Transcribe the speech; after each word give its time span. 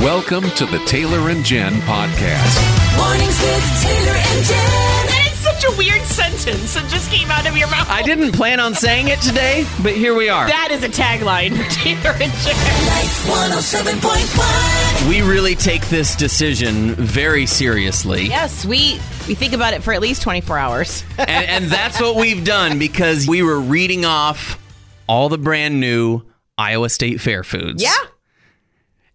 Welcome 0.00 0.44
to 0.52 0.64
the 0.64 0.78
Taylor 0.86 1.28
and 1.28 1.44
Jen 1.44 1.74
podcast. 1.82 2.56
Mornings 2.96 3.38
with 3.42 3.82
Taylor 3.82 4.16
and 4.16 4.44
Jen. 4.46 5.18
And 5.18 5.26
it's 5.28 5.40
such 5.40 5.64
a 5.64 5.76
weird 5.76 6.00
sentence 6.06 6.72
that 6.72 6.88
just 6.88 7.10
came 7.10 7.30
out 7.30 7.46
of 7.46 7.54
your 7.54 7.68
mouth. 7.68 7.86
I 7.90 8.00
didn't 8.02 8.32
plan 8.32 8.60
on 8.60 8.74
saying 8.74 9.08
it 9.08 9.20
today, 9.20 9.66
but 9.82 9.92
here 9.92 10.14
we 10.14 10.30
are. 10.30 10.46
That 10.46 10.68
is 10.70 10.82
a 10.84 10.88
tagline 10.88 11.54
for 11.54 11.70
Taylor 11.70 12.12
and 12.12 12.32
Jen. 12.32 12.56
Life 12.86 13.26
107.1. 15.04 15.08
We 15.10 15.20
really 15.20 15.54
take 15.54 15.86
this 15.88 16.16
decision 16.16 16.94
very 16.94 17.44
seriously. 17.44 18.24
Yes, 18.26 18.64
we 18.64 18.94
we 19.28 19.34
think 19.34 19.52
about 19.52 19.74
it 19.74 19.82
for 19.82 19.92
at 19.92 20.00
least 20.00 20.22
24 20.22 20.56
hours. 20.56 21.04
And, 21.18 21.28
and 21.28 21.64
that's 21.66 22.00
what 22.00 22.16
we've 22.16 22.42
done 22.42 22.78
because 22.78 23.28
we 23.28 23.42
were 23.42 23.60
reading 23.60 24.06
off 24.06 24.58
all 25.06 25.28
the 25.28 25.36
brand 25.38 25.78
new 25.78 26.22
Iowa 26.56 26.88
State 26.88 27.20
Fair 27.20 27.44
foods. 27.44 27.82
yeah. 27.82 27.94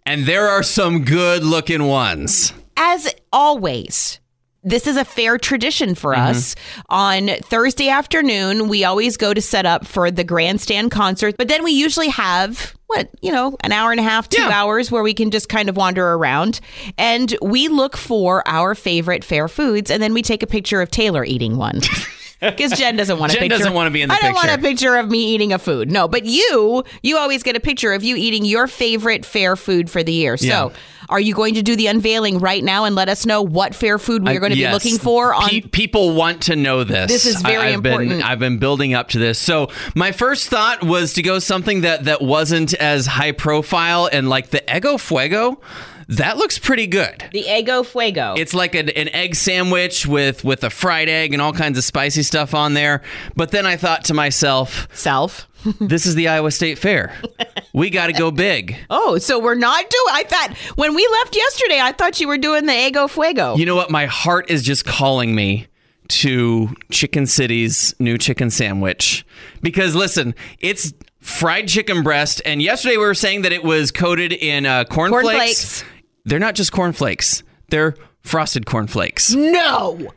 And 0.06 0.26
there 0.26 0.48
are 0.48 0.64
some 0.64 1.04
good 1.04 1.44
looking 1.44 1.84
ones. 1.86 2.54
As 2.78 3.08
always, 3.34 4.20
this 4.64 4.86
is 4.86 4.98
a 4.98 5.06
fair 5.06 5.38
tradition 5.38 5.96
for 5.96 6.14
Mm-hmm. 6.14 6.30
us. 6.32 6.56
On 6.90 7.28
Thursday 7.44 7.90
afternoon, 7.90 8.68
we 8.68 8.84
always 8.84 9.18
go 9.18 9.34
to 9.34 9.42
set 9.42 9.66
up 9.66 9.86
for 9.86 10.12
the 10.12 10.24
grandstand 10.24 10.92
concert, 10.92 11.36
but 11.38 11.48
then 11.48 11.64
we 11.64 11.72
usually 11.72 12.10
have 12.10 12.76
what, 12.88 13.10
you 13.22 13.32
know, 13.32 13.58
an 13.62 13.72
hour 13.72 13.90
and 13.92 14.00
a 14.00 14.04
half, 14.04 14.30
two 14.30 14.42
Yeah. 14.42 14.50
hours 14.52 14.92
where 14.92 15.02
we 15.02 15.14
can 15.16 15.32
just 15.32 15.50
kind 15.50 15.70
of 15.70 15.76
wander 15.78 16.14
around. 16.14 16.60
And 17.00 17.36
we 17.42 17.68
look 17.68 17.98
for 17.98 18.48
our 18.48 18.76
favorite 18.76 19.24
fair 19.24 19.48
foods, 19.48 19.90
and 19.90 20.04
then 20.04 20.14
we 20.14 20.22
take 20.22 20.44
a 20.44 20.48
picture 20.48 20.82
of 20.82 20.92
Taylor 20.92 21.26
eating 21.26 21.58
one. 21.58 21.82
Because 22.42 22.74
Jen 22.78 22.96
doesn't 22.96 23.18
want 23.18 23.32
a 23.32 23.36
Jen 23.36 23.44
picture. 23.44 23.58
doesn't 23.58 23.74
wanna 23.74 23.92
be 23.92 24.02
in 24.02 24.10
the 24.10 24.14
picture. 24.14 24.26
I 24.26 24.30
don't 24.30 24.36
want 24.36 24.48
a 24.48 24.52
picture. 24.58 24.68
picture 24.68 24.96
of 24.98 25.10
me 25.10 25.34
eating 25.34 25.54
a 25.54 25.58
food. 25.60 25.90
No, 25.92 26.08
but 26.08 26.26
you, 26.26 26.84
you 27.02 27.18
always 27.18 27.44
get 27.44 27.56
a 27.56 27.60
picture 27.60 27.94
of 27.94 28.04
you 28.04 28.16
eating 28.16 28.46
your 28.46 28.68
favorite 28.68 29.26
fair 29.26 29.56
food 29.56 29.90
for 29.90 30.04
the 30.04 30.12
year. 30.14 30.38
So, 30.38 30.46
Yeah. 30.46 30.70
are 31.10 31.20
you 31.20 31.34
going 31.34 31.54
to 31.56 31.62
do 31.64 31.76
the 31.76 31.88
unveiling 31.88 32.40
right 32.40 32.64
now 32.64 32.84
and 32.86 32.94
let 32.96 33.10
us 33.10 33.26
know 33.26 33.42
what 33.42 33.74
fair 33.74 33.98
food 33.98 34.24
we're 34.26 34.40
going 34.40 34.52
to 34.52 34.58
Yes. 34.58 34.70
be 34.70 34.74
looking 34.74 35.00
for 35.00 35.34
on? 35.34 35.50
Pe- 35.50 35.62
people 35.62 36.14
want 36.14 36.42
to 36.44 36.56
know 36.56 36.84
this. 36.84 37.10
This 37.12 37.26
is 37.26 37.42
very 37.42 37.58
I, 37.58 37.72
have 37.72 37.82
Been, 37.82 37.94
important. 38.02 38.24
I've 38.30 38.40
been 38.40 38.58
building 38.58 38.94
up 38.94 39.10
to 39.10 39.20
this. 39.20 39.40
So 39.40 39.70
my 39.96 40.12
first 40.12 40.50
thought 40.50 40.84
was 40.84 41.14
to 41.14 41.22
go 41.22 41.40
something 41.40 41.82
that 41.82 42.04
that 42.04 42.22
wasn't 42.22 42.74
as 42.76 43.06
high 43.08 43.32
profile 43.32 44.10
and 44.12 44.30
like 44.30 44.50
the 44.50 44.62
Ego 44.76 44.98
Fuego. 44.98 45.60
That 46.08 46.38
looks 46.38 46.60
pretty 46.60 46.88
good. 46.88 47.26
the 47.32 47.46
Ego 47.48 47.84
Fuego. 47.84 48.36
It's 48.38 48.54
like 48.54 48.76
an, 48.76 48.90
an 48.90 49.10
egg 49.10 49.36
sandwich 49.36 50.06
with 50.06 50.44
with 50.44 50.64
a 50.64 50.70
fried 50.70 51.10
egg 51.10 51.34
and 51.34 51.42
all 51.42 51.54
kinds 51.54 51.78
of 51.78 51.84
spicy 51.84 52.24
stuff 52.24 52.54
on 52.54 52.74
there. 52.74 53.02
But 53.36 53.52
then 53.52 53.66
I 53.66 53.76
thought 53.78 54.06
to 54.06 54.14
myself, 54.14 54.88
self. 54.94 55.48
this 55.80 56.06
is 56.06 56.16
the 56.16 56.28
Iowa 56.28 56.52
State 56.52 56.78
Fair. 56.80 57.14
We 57.74 57.90
got 57.90 58.08
to 58.08 58.14
go 58.14 58.32
big. 58.32 58.78
Oh, 58.90 59.18
so 59.18 59.38
we're 59.38 59.54
not 59.54 59.82
doing. 59.90 60.06
I 60.12 60.24
thought 60.24 60.56
when 60.78 60.96
we 60.96 61.06
left 61.12 61.36
yesterday, 61.36 61.82
I 61.82 61.92
thought 61.92 62.22
you 62.22 62.28
were 62.30 62.38
doing 62.38 62.68
the 62.68 62.88
Ego 62.88 63.06
Fuego. 63.10 63.58
You 63.58 63.66
know 63.66 63.76
what? 63.76 63.92
My 63.92 64.06
heart 64.06 64.50
is 64.50 64.64
just 64.64 64.86
calling 64.86 65.36
me 65.36 65.68
to 66.08 66.70
Chicken 66.90 67.26
City's 67.26 67.94
new 68.00 68.18
chicken 68.18 68.50
sandwich. 68.50 69.26
Because 69.62 69.94
listen, 69.94 70.36
it's 70.60 70.94
fried 71.20 71.68
chicken 71.68 72.02
breast. 72.02 72.42
And 72.46 72.62
yesterday 72.62 72.96
we 72.96 73.04
were 73.04 73.14
saying 73.14 73.42
that 73.42 73.52
it 73.52 73.66
was 73.66 73.92
coated 73.92 74.32
in 74.32 74.66
uh, 74.66 74.86
cornflakes. 74.86 75.24
Cornflakes. 75.26 75.84
They're 76.26 76.40
not 76.40 76.56
just 76.56 76.72
cornflakes, 76.72 77.44
they're 77.70 77.96
frosted 78.22 78.66
cornflakes. 78.66 79.34
no, 79.34 80.12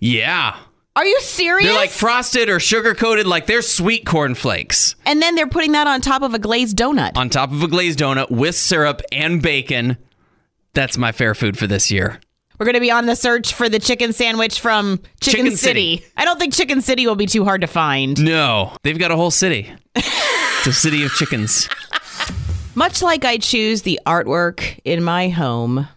Yeah. 0.00 0.56
are 0.94 1.06
you 1.06 1.20
serious? 1.22 1.66
They're 1.68 1.76
like 1.78 1.90
frosted 1.90 2.48
or 2.50 2.60
sugar 2.60 2.94
coated, 2.94 3.26
like 3.26 3.46
they're 3.46 3.62
sweet 3.62 4.04
cornflakes 4.06 4.94
and 5.06 5.22
then 5.22 5.34
they're 5.34 5.46
putting 5.48 5.72
that 5.72 5.86
on 5.86 6.00
top 6.00 6.22
of 6.22 6.34
a 6.34 6.38
glazed 6.38 6.76
donut. 6.76 7.16
on 7.16 7.30
top 7.30 7.50
of 7.52 7.62
a 7.62 7.68
glazed 7.68 7.98
donut 8.00 8.30
with 8.30 8.54
syrup 8.54 9.00
and 9.12 9.40
bacon. 9.42 9.96
That's 10.74 10.98
my 10.98 11.12
fair 11.12 11.34
food 11.34 11.56
for 11.58 11.66
this 11.66 11.90
year. 11.90 12.20
We're 12.58 12.66
going 12.66 12.74
to 12.74 12.80
be 12.80 12.90
on 12.90 13.06
the 13.06 13.14
search 13.16 13.54
for 13.54 13.68
the 13.68 13.78
chicken 13.78 14.12
sandwich 14.12 14.60
from 14.60 14.98
Chicken, 15.20 15.44
Chicken 15.44 15.56
City. 15.56 15.96
City. 15.98 16.12
I 16.16 16.24
don't 16.24 16.38
think 16.40 16.52
Chicken 16.52 16.80
City 16.82 17.06
will 17.06 17.14
be 17.14 17.26
too 17.26 17.44
hard 17.44 17.60
to 17.60 17.66
find. 17.68 18.20
No, 18.22 18.76
they've 18.82 18.98
got 18.98 19.12
a 19.12 19.16
whole 19.16 19.30
city. 19.30 19.72
it's 19.94 20.66
a 20.66 20.72
city 20.72 21.04
of 21.04 21.12
chickens. 21.12 21.68
Much 22.78 23.02
like 23.02 23.24
I 23.24 23.38
choose 23.38 23.82
the 23.82 23.98
artwork 24.06 24.78
in 24.84 25.02
my 25.02 25.30
home, 25.30 25.88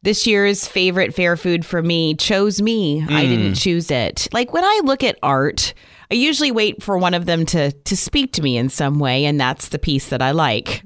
this 0.00 0.26
year's 0.26 0.66
favorite 0.66 1.14
fair 1.14 1.36
food 1.36 1.66
for 1.66 1.82
me 1.82 2.14
chose 2.14 2.62
me. 2.62 3.02
I 3.02 3.24
hmm. 3.26 3.30
didn't 3.30 3.54
choose 3.56 3.90
it. 3.90 4.28
Like 4.32 4.54
when 4.54 4.64
I 4.64 4.80
look 4.84 5.04
at 5.04 5.18
art, 5.22 5.74
I 6.10 6.14
usually 6.14 6.50
wait 6.50 6.82
for 6.82 6.96
one 6.96 7.12
of 7.12 7.26
them 7.26 7.44
to 7.46 7.70
to 7.70 7.96
speak 7.98 8.32
to 8.32 8.42
me 8.42 8.56
in 8.56 8.70
some 8.70 8.98
way, 8.98 9.26
and 9.26 9.38
that's 9.38 9.68
the 9.68 9.78
piece 9.78 10.08
that 10.08 10.22
I 10.22 10.30
like. 10.30 10.84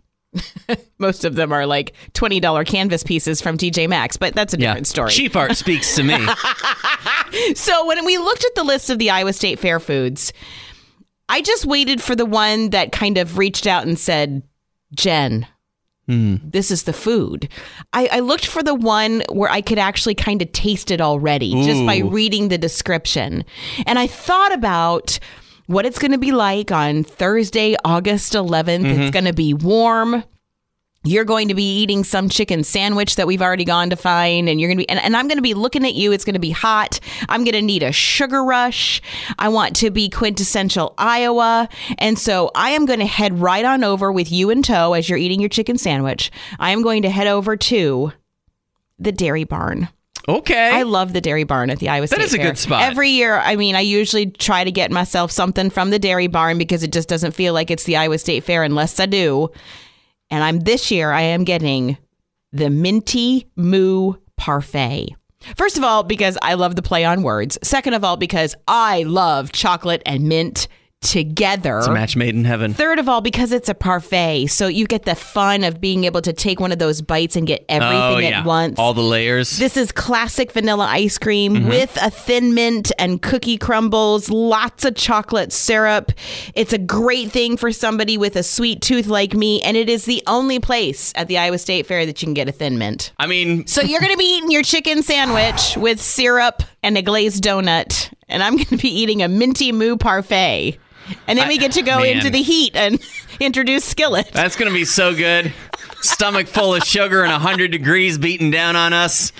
Most 0.98 1.24
of 1.24 1.36
them 1.36 1.52
are 1.52 1.64
like 1.64 1.92
twenty 2.12 2.40
dollar 2.40 2.64
canvas 2.64 3.04
pieces 3.04 3.40
from 3.40 3.58
TJ 3.58 3.88
Maxx, 3.88 4.16
but 4.16 4.34
that's 4.34 4.52
a 4.52 4.56
different 4.56 4.88
story. 4.88 5.12
Cheap 5.12 5.36
art 5.36 5.56
speaks 5.56 5.94
to 5.94 6.02
me. 6.02 6.18
So 7.54 7.86
when 7.86 8.04
we 8.04 8.18
looked 8.18 8.44
at 8.44 8.54
the 8.56 8.64
list 8.64 8.90
of 8.90 8.98
the 8.98 9.08
Iowa 9.08 9.32
State 9.32 9.58
Fair 9.58 9.80
foods, 9.80 10.34
I 11.30 11.40
just 11.40 11.64
waited 11.64 12.02
for 12.02 12.14
the 12.14 12.26
one 12.26 12.70
that 12.70 12.92
kind 12.92 13.16
of 13.16 13.38
reached 13.38 13.66
out 13.66 13.86
and 13.86 13.98
said, 13.98 14.42
Jen, 14.92 15.46
hmm. 16.06 16.36
this 16.42 16.70
is 16.70 16.84
the 16.84 16.92
food. 16.92 17.48
I, 17.92 18.08
I 18.12 18.20
looked 18.20 18.46
for 18.46 18.62
the 18.62 18.74
one 18.74 19.22
where 19.30 19.50
I 19.50 19.60
could 19.60 19.78
actually 19.78 20.14
kind 20.14 20.42
of 20.42 20.52
taste 20.52 20.90
it 20.90 21.00
already 21.00 21.62
just 21.64 21.84
by 21.86 21.98
reading 21.98 22.48
the 22.48 22.58
description. 22.58 23.44
And 23.86 23.98
I 23.98 24.06
thought 24.06 24.52
about 24.52 25.18
what 25.66 25.86
it's 25.86 25.98
going 25.98 26.12
to 26.12 26.18
be 26.18 26.32
like 26.32 26.70
on 26.70 27.04
Thursday, 27.04 27.76
August 27.84 28.32
11th. 28.34 28.68
It's 28.68 28.98
mm-hmm. 28.98 29.10
going 29.10 29.24
to 29.24 29.32
be 29.32 29.54
warm 29.54 30.24
you're 31.04 31.24
going 31.24 31.48
to 31.48 31.54
be 31.54 31.80
eating 31.80 32.04
some 32.04 32.28
chicken 32.28 32.62
sandwich 32.62 33.16
that 33.16 33.26
we've 33.26 33.42
already 33.42 33.64
gone 33.64 33.90
to 33.90 33.96
find 33.96 34.48
and 34.48 34.60
you're 34.60 34.68
going 34.68 34.78
to 34.78 34.82
be 34.82 34.88
and, 34.88 35.00
and 35.00 35.16
i'm 35.16 35.26
going 35.28 35.38
to 35.38 35.42
be 35.42 35.54
looking 35.54 35.84
at 35.84 35.94
you 35.94 36.12
it's 36.12 36.24
going 36.24 36.34
to 36.34 36.38
be 36.40 36.50
hot 36.50 37.00
i'm 37.28 37.42
going 37.44 37.54
to 37.54 37.62
need 37.62 37.82
a 37.82 37.92
sugar 37.92 38.44
rush 38.44 39.02
i 39.38 39.48
want 39.48 39.74
to 39.74 39.90
be 39.90 40.08
quintessential 40.08 40.94
iowa 40.98 41.68
and 41.98 42.18
so 42.18 42.50
i 42.54 42.70
am 42.70 42.86
going 42.86 43.00
to 43.00 43.06
head 43.06 43.40
right 43.40 43.64
on 43.64 43.82
over 43.82 44.12
with 44.12 44.30
you 44.30 44.50
in 44.50 44.62
tow 44.62 44.92
as 44.92 45.08
you're 45.08 45.18
eating 45.18 45.40
your 45.40 45.48
chicken 45.48 45.76
sandwich 45.76 46.30
i 46.58 46.70
am 46.70 46.82
going 46.82 47.02
to 47.02 47.10
head 47.10 47.26
over 47.26 47.56
to 47.56 48.12
the 48.98 49.12
dairy 49.12 49.44
barn 49.44 49.88
Okay. 50.28 50.70
I 50.72 50.82
love 50.82 51.14
the 51.14 51.20
Dairy 51.20 51.42
Barn 51.42 51.68
at 51.68 51.80
the 51.80 51.88
Iowa 51.88 52.06
State 52.06 52.18
That 52.20 52.24
is 52.24 52.32
a 52.32 52.36
Fair. 52.36 52.46
good 52.46 52.56
spot. 52.58 52.82
Every 52.84 53.08
year, 53.08 53.38
I 53.38 53.56
mean, 53.56 53.74
I 53.74 53.80
usually 53.80 54.26
try 54.30 54.62
to 54.62 54.70
get 54.70 54.92
myself 54.92 55.32
something 55.32 55.68
from 55.68 55.90
the 55.90 55.98
Dairy 55.98 56.28
Barn 56.28 56.58
because 56.58 56.84
it 56.84 56.92
just 56.92 57.08
doesn't 57.08 57.32
feel 57.32 57.52
like 57.54 57.72
it's 57.72 57.82
the 57.82 57.96
Iowa 57.96 58.18
State 58.18 58.44
Fair 58.44 58.62
unless 58.62 59.00
I 59.00 59.06
do. 59.06 59.50
And 60.32 60.42
I'm 60.42 60.60
this 60.60 60.90
year 60.90 61.12
I 61.12 61.20
am 61.20 61.44
getting 61.44 61.98
the 62.52 62.70
Minty 62.70 63.50
Moo 63.54 64.14
Parfait. 64.38 65.14
First 65.56 65.76
of 65.76 65.84
all, 65.84 66.04
because 66.04 66.38
I 66.40 66.54
love 66.54 66.74
the 66.74 66.80
play 66.82 67.04
on 67.04 67.22
words. 67.22 67.58
Second 67.62 67.92
of 67.92 68.02
all, 68.02 68.16
because 68.16 68.54
I 68.66 69.02
love 69.02 69.52
chocolate 69.52 70.02
and 70.06 70.24
mint 70.24 70.68
together. 71.02 71.78
it's 71.78 71.86
a 71.86 71.92
match 71.92 72.16
made 72.16 72.34
in 72.34 72.44
heaven. 72.44 72.72
Third 72.72 72.98
of 72.98 73.08
all, 73.08 73.20
because 73.20 73.52
it's 73.52 73.68
a 73.68 73.74
parfait, 73.74 74.46
so 74.46 74.66
you 74.66 74.86
get 74.86 75.04
the 75.04 75.14
fun 75.14 75.64
of 75.64 75.80
being 75.80 76.04
able 76.04 76.22
to 76.22 76.32
take 76.32 76.60
one 76.60 76.72
of 76.72 76.78
those 76.78 77.02
bites 77.02 77.36
and 77.36 77.46
get 77.46 77.64
everything 77.68 78.32
oh, 78.32 78.36
at 78.38 78.44
once. 78.46 78.78
All 78.78 78.94
the 78.94 79.02
layers. 79.02 79.58
This 79.58 79.76
is 79.76 79.92
classic 79.92 80.52
vanilla 80.52 80.86
ice 80.86 81.18
cream 81.18 81.42
Mm-hmm. 81.52 81.68
with 81.68 81.98
a 82.00 82.08
thin 82.10 82.54
mint 82.54 82.92
and 82.98 83.20
cookie 83.20 83.58
crumbles, 83.58 84.30
lots 84.30 84.84
of 84.84 84.94
chocolate 84.94 85.52
syrup. 85.52 86.12
It's 86.54 86.72
a 86.72 86.78
great 86.78 87.30
thing 87.32 87.56
for 87.56 87.72
somebody 87.72 88.16
with 88.16 88.36
a 88.36 88.42
sweet 88.42 88.80
tooth 88.80 89.06
like 89.06 89.34
me, 89.34 89.60
and 89.62 89.76
it 89.76 89.88
is 89.88 90.04
the 90.04 90.22
only 90.26 90.60
place 90.60 91.12
at 91.16 91.28
the 91.28 91.36
Iowa 91.38 91.58
State 91.58 91.86
Fair 91.86 92.06
that 92.06 92.22
you 92.22 92.26
can 92.26 92.34
get 92.34 92.48
a 92.48 92.52
thin 92.52 92.78
mint. 92.78 93.12
I 93.18 93.26
mean, 93.26 93.66
So 93.66 93.82
you're 93.82 94.00
going 94.00 94.12
to 94.12 94.18
be 94.18 94.24
eating 94.36 94.50
your 94.50 94.62
chicken 94.62 95.02
sandwich 95.02 95.76
with 95.76 96.00
syrup 96.00 96.62
and 96.82 96.96
a 96.96 97.02
glazed 97.02 97.42
donut, 97.42 98.12
and 98.28 98.42
I'm 98.42 98.54
going 98.56 98.66
to 98.66 98.76
be 98.76 98.88
eating 98.88 99.22
a 99.22 99.28
minty 99.28 99.72
moo 99.72 99.96
parfait. 99.96 100.78
And 101.26 101.38
then 101.38 101.48
we 101.48 101.58
get 101.58 101.72
to 101.72 101.82
go 101.82 102.00
man. 102.00 102.16
into 102.16 102.30
the 102.30 102.42
heat 102.42 102.76
and 102.76 103.00
introduce 103.40 103.84
Skillet. 103.84 104.30
that's 104.32 104.56
going 104.56 104.70
to 104.70 104.74
be 104.74 104.84
so 104.84 105.14
good. 105.14 105.52
Stomach 106.00 106.48
full 106.48 106.74
of 106.74 106.82
sugar 106.84 107.22
and 107.22 107.30
100 107.32 107.70
degrees 107.70 108.18
beating 108.18 108.50
down 108.50 108.76
on 108.76 108.92
us. 108.92 109.30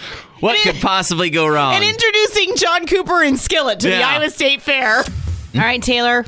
What 0.40 0.58
could 0.60 0.76
possibly 0.80 1.30
go 1.30 1.46
wrong? 1.46 1.74
And 1.74 1.84
introducing 1.84 2.56
John 2.56 2.86
Cooper 2.86 3.22
and 3.22 3.38
Skillet 3.38 3.80
to 3.80 3.88
the 3.88 4.02
Iowa 4.02 4.30
State 4.30 4.62
Fair. 4.62 5.02
Mm. 5.02 5.54
All 5.56 5.60
right, 5.60 5.82
Taylor. 5.82 6.24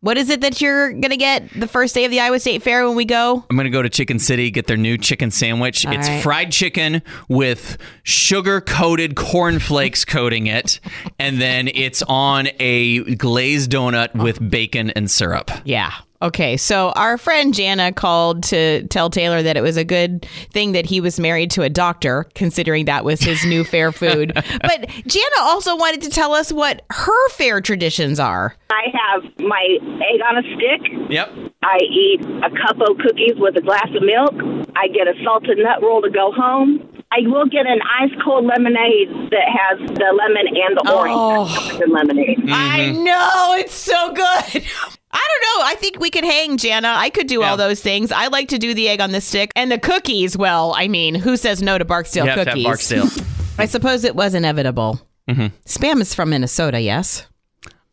What 0.00 0.16
is 0.16 0.30
it 0.30 0.42
that 0.42 0.60
you're 0.60 0.92
going 0.92 1.10
to 1.10 1.16
get 1.16 1.50
the 1.58 1.66
first 1.66 1.92
day 1.92 2.04
of 2.04 2.12
the 2.12 2.20
Iowa 2.20 2.38
State 2.38 2.62
Fair 2.62 2.86
when 2.86 2.96
we 2.96 3.04
go? 3.04 3.44
I'm 3.50 3.56
going 3.56 3.64
to 3.64 3.70
go 3.70 3.82
to 3.82 3.88
Chicken 3.88 4.20
City, 4.20 4.48
get 4.52 4.68
their 4.68 4.76
new 4.76 4.96
chicken 4.96 5.32
sandwich. 5.32 5.84
All 5.84 5.92
it's 5.92 6.08
right. 6.08 6.22
fried 6.22 6.52
chicken 6.52 7.02
with 7.28 7.78
sugar 8.04 8.60
coated 8.60 9.16
cornflakes 9.16 10.04
coating 10.04 10.46
it. 10.46 10.78
And 11.18 11.40
then 11.40 11.66
it's 11.66 12.04
on 12.04 12.46
a 12.60 13.16
glazed 13.16 13.72
donut 13.72 14.14
with 14.14 14.38
bacon 14.48 14.90
and 14.90 15.10
syrup. 15.10 15.50
Yeah. 15.64 15.92
Okay, 16.20 16.56
so 16.56 16.90
our 16.90 17.16
friend 17.16 17.54
Jana 17.54 17.92
called 17.92 18.42
to 18.44 18.84
tell 18.88 19.08
Taylor 19.08 19.40
that 19.40 19.56
it 19.56 19.60
was 19.60 19.76
a 19.76 19.84
good 19.84 20.26
thing 20.50 20.72
that 20.72 20.84
he 20.84 21.00
was 21.00 21.20
married 21.20 21.50
to 21.52 21.62
a 21.62 21.68
doctor, 21.68 22.26
considering 22.34 22.86
that 22.86 23.04
was 23.04 23.20
his 23.20 23.44
new 23.44 23.62
fair 23.72 23.92
food. 23.92 24.32
But 24.34 24.88
Jana 25.06 25.36
also 25.42 25.76
wanted 25.76 26.02
to 26.02 26.10
tell 26.10 26.34
us 26.34 26.52
what 26.52 26.82
her 26.90 27.28
fair 27.30 27.60
traditions 27.60 28.18
are. 28.18 28.56
I 28.70 28.86
have 28.92 29.22
my 29.38 29.78
egg 29.82 30.20
on 30.28 30.38
a 30.38 30.42
stick. 30.56 31.10
Yep. 31.10 31.52
I 31.62 31.78
eat 31.82 32.20
a 32.24 32.50
cup 32.66 32.80
of 32.80 32.98
cookies 32.98 33.36
with 33.36 33.56
a 33.56 33.62
glass 33.62 33.88
of 33.94 34.02
milk. 34.02 34.34
I 34.74 34.88
get 34.88 35.06
a 35.06 35.14
salted 35.22 35.58
nut 35.58 35.82
roll 35.82 36.02
to 36.02 36.10
go 36.10 36.32
home. 36.32 36.98
I 37.10 37.20
will 37.22 37.46
get 37.46 37.66
an 37.66 37.80
ice 38.00 38.12
cold 38.22 38.44
lemonade 38.44 39.30
that 39.30 39.48
has 39.48 39.78
the 39.88 40.12
lemon 40.14 40.46
and 40.48 40.76
the 40.76 40.92
orange. 40.92 41.16
Oh. 41.16 41.78
The 41.78 41.86
lemonade. 41.86 42.50
I 42.50 42.90
mm-hmm. 42.92 43.04
know 43.04 43.54
it's 43.56 43.74
so 43.74 44.12
good. 44.12 44.64
I 45.10 45.16
don't 45.28 45.42
know. 45.60 45.66
I 45.66 45.74
think 45.76 45.98
we 46.00 46.10
could 46.10 46.24
hang, 46.24 46.56
Jana. 46.58 46.94
I 46.96 47.10
could 47.10 47.26
do 47.26 47.40
Yeah. 47.40 47.50
all 47.50 47.56
those 47.56 47.80
things. 47.80 48.12
I 48.12 48.26
like 48.28 48.48
to 48.48 48.58
do 48.58 48.74
the 48.74 48.88
egg 48.88 49.00
on 49.00 49.12
the 49.12 49.20
stick 49.20 49.50
and 49.56 49.70
the 49.72 49.78
cookies. 49.78 50.36
Well, 50.36 50.74
I 50.76 50.88
mean, 50.88 51.14
who 51.14 51.36
says 51.36 51.62
no 51.62 51.78
to 51.78 51.84
Barksdale 51.84 52.24
You 52.24 52.30
have 52.30 52.36
to 52.36 52.44
have 52.44 52.48
cookies? 52.48 52.64
Barksdale. 52.64 53.08
I 53.58 53.66
suppose 53.66 54.04
it 54.04 54.14
was 54.14 54.34
inevitable. 54.34 55.00
Spam 55.28 56.00
is 56.00 56.14
from 56.14 56.30
Minnesota, 56.30 56.80
yes. 56.80 57.26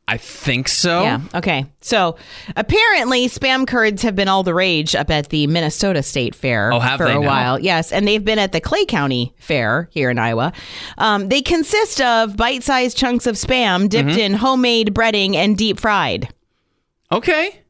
I 0.08 0.18
think 0.18 0.68
so. 0.70 1.02
Yeah. 1.02 1.20
Okay. 1.34 1.66
So 1.82 2.16
apparently, 2.56 3.28
spam 3.28 3.66
curds 3.68 4.04
have 4.04 4.16
been 4.16 4.28
all 4.28 4.44
the 4.44 4.54
rage 4.54 4.94
up 4.96 5.10
at 5.10 5.30
the 5.30 5.48
Minnesota 5.48 6.04
State 6.04 6.36
Fair 6.36 6.72
Oh, 6.72 6.80
have 6.80 6.98
for 7.00 7.08
a 7.08 7.14
now? 7.16 7.22
while. 7.22 7.60
Yes, 7.60 7.92
and 7.92 8.08
they've 8.08 8.24
been 8.24 8.38
at 8.40 8.52
the 8.52 8.62
Clay 8.62 8.86
County 8.86 9.34
Fair 9.40 9.90
here 9.92 10.12
in 10.12 10.20
Iowa. 10.20 10.54
Um, 11.00 11.30
they 11.30 11.42
consist 11.42 12.00
of 12.02 12.38
bite-sized 12.38 12.96
chunks 12.96 13.26
of 13.26 13.36
spam 13.36 13.90
dipped 13.90 14.10
Mm-hmm. 14.10 14.20
in 14.20 14.34
homemade 14.36 14.94
breading 14.94 15.34
and 15.36 15.58
deep 15.58 15.80
fried. 15.80 16.30
Okay. 17.12 17.62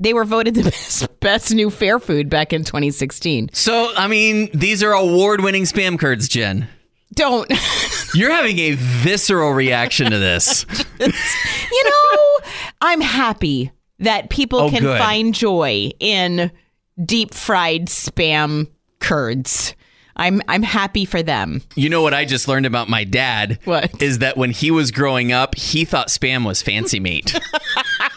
They 0.00 0.12
were 0.12 0.24
voted 0.24 0.54
the 0.54 0.62
best, 0.70 1.20
best 1.20 1.54
new 1.54 1.70
fair 1.70 1.98
food 1.98 2.28
back 2.28 2.52
in 2.52 2.64
2016. 2.64 3.50
So, 3.52 3.92
I 3.96 4.08
mean, 4.08 4.50
these 4.52 4.82
are 4.82 4.92
award 4.92 5.40
winning 5.42 5.62
spam 5.64 5.98
curds, 5.98 6.28
Jen. 6.28 6.68
Don't. 7.14 7.50
You're 8.14 8.32
having 8.32 8.58
a 8.58 8.72
visceral 8.72 9.52
reaction 9.52 10.10
to 10.10 10.18
this. 10.18 10.66
you 11.00 11.84
know, 11.84 12.38
I'm 12.80 13.00
happy 13.00 13.70
that 14.00 14.30
people 14.30 14.60
Oh, 14.60 14.70
can 14.70 14.82
good. 14.82 14.98
find 14.98 15.32
joy 15.34 15.90
in 16.00 16.50
deep 17.04 17.32
fried 17.32 17.86
spam 17.86 18.68
curds. 18.98 19.74
I'm 20.16 20.40
I'm 20.46 20.62
happy 20.62 21.04
for 21.04 21.22
them. 21.24 21.62
You 21.74 21.88
know 21.88 22.02
what 22.02 22.14
I 22.14 22.24
just 22.24 22.46
learned 22.46 22.66
about 22.66 22.88
my 22.88 23.02
dad? 23.04 23.58
What? 23.64 24.00
Is 24.02 24.18
that 24.20 24.36
when 24.36 24.50
he 24.52 24.70
was 24.70 24.90
growing 24.92 25.32
up, 25.32 25.56
he 25.56 25.84
thought 25.84 26.06
spam 26.08 26.44
was 26.46 26.62
fancy 26.62 27.00
meat. 27.00 27.36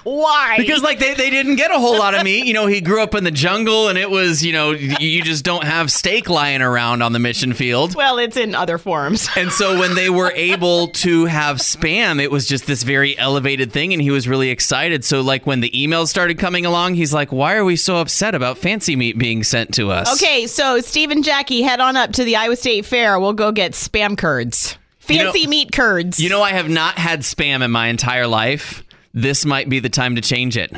Why? 0.08 0.56
Because 0.58 0.82
like 0.84 1.00
they, 1.00 1.14
they 1.16 1.30
didn't 1.30 1.58
get 1.58 1.70
a 1.70 1.78
whole 1.80 1.98
lot 2.00 2.14
of 2.16 2.24
meat. 2.24 2.46
You 2.46 2.54
know, 2.54 2.66
he 2.66 2.80
grew 2.80 3.02
up 3.02 3.14
in 3.14 3.26
the 3.26 3.32
jungle 3.32 3.90
and 3.90 3.98
it 3.98 4.10
was, 4.10 4.42
you 4.44 4.54
know, 4.54 4.72
you 4.72 5.22
just 5.22 5.44
don't 5.44 5.66
have 5.66 5.92
steak 5.92 6.30
lying 6.30 6.62
around 6.62 7.02
on 7.02 7.12
the 7.12 7.20
mission 7.20 7.52
field. 7.54 7.94
well, 7.96 8.18
it's 8.18 8.38
in 8.38 8.56
other 8.56 8.78
forms. 8.78 9.28
And 9.38 9.52
so 9.52 9.78
when 9.80 9.96
they 9.96 10.10
were 10.10 10.32
able 10.32 10.88
to 10.90 11.26
have 11.26 11.58
spam, 11.58 12.22
it 12.22 12.32
was 12.32 12.48
just 12.48 12.66
this 12.68 12.84
very 12.84 13.18
elevated 13.18 13.72
thing 13.72 13.92
and 13.94 14.02
he 14.02 14.10
was 14.10 14.28
really 14.28 14.50
excited. 14.50 15.04
So 15.06 15.22
like 15.22 15.46
when 15.46 15.60
the 15.60 15.70
emails 15.72 16.08
started 16.08 16.40
coming 16.40 16.66
along, 16.66 16.96
he's 16.96 17.14
like, 17.14 17.32
"Why 17.32 17.56
are 17.56 17.66
we 17.66 17.76
so 17.76 17.98
upset 17.98 18.34
about 18.34 18.58
fancy 18.58 18.96
meat 18.96 19.18
being 19.18 19.44
sent 19.44 19.74
to 19.76 19.92
us?" 19.92 20.12
Okay, 20.22 20.48
so 20.48 20.80
Steve 20.80 21.12
and 21.12 21.24
Jackie 21.24 21.62
head 21.62 21.80
on 21.82 21.98
up 21.98 22.14
to 22.14 22.24
the 22.24 22.36
Iowa 22.38 22.56
State 22.56 22.86
Fair. 22.86 23.20
We'll 23.20 23.34
go 23.34 23.52
get 23.52 23.74
spam 23.74 24.18
curds. 24.18 24.78
You 25.10 25.20
know- 25.20 25.32
Fancy 25.32 25.48
meat 25.48 25.72
curds. 25.72 26.20
You 26.20 26.30
know, 26.30 26.42
I 26.42 26.52
have 26.52 26.70
not 26.70 26.98
had 26.98 27.22
spam 27.22 27.62
in 27.64 27.72
my 27.72 27.88
entire 27.88 28.28
life. 28.28 28.84
This 29.18 29.46
might 29.46 29.68
be 29.68 29.80
the 29.80 29.90
time 29.90 30.14
to 30.14 30.22
change 30.22 30.58
it. 30.58 30.72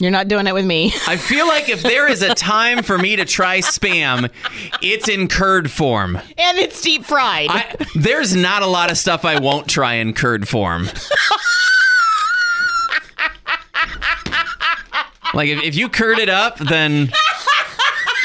You're 0.00 0.10
not 0.10 0.26
doing 0.26 0.48
it 0.48 0.52
with 0.52 0.64
me. 0.66 0.92
I 1.06 1.16
feel 1.16 1.46
like 1.46 1.68
if 1.68 1.80
there 1.80 2.08
is 2.08 2.20
a 2.20 2.34
time 2.34 2.82
for 2.82 2.98
me 2.98 3.14
to 3.14 3.24
try 3.24 3.58
spam, 3.60 4.30
it's 4.82 5.08
in 5.08 5.28
curd 5.28 5.70
form. 5.70 6.16
and 6.16 6.58
it's 6.58 6.82
deep 6.82 7.04
fried. 7.04 7.50
I, 7.50 7.76
there's 7.94 8.34
not 8.34 8.62
a 8.62 8.66
lot 8.66 8.90
of 8.90 8.98
stuff 8.98 9.24
I 9.24 9.38
won't 9.38 9.68
try 9.68 9.94
in 9.94 10.12
curd 10.12 10.48
form. 10.48 10.86
like 15.34 15.48
if, 15.48 15.62
if 15.62 15.76
you 15.76 15.88
curd 15.88 16.18
it 16.18 16.28
up, 16.28 16.58
then 16.58 17.12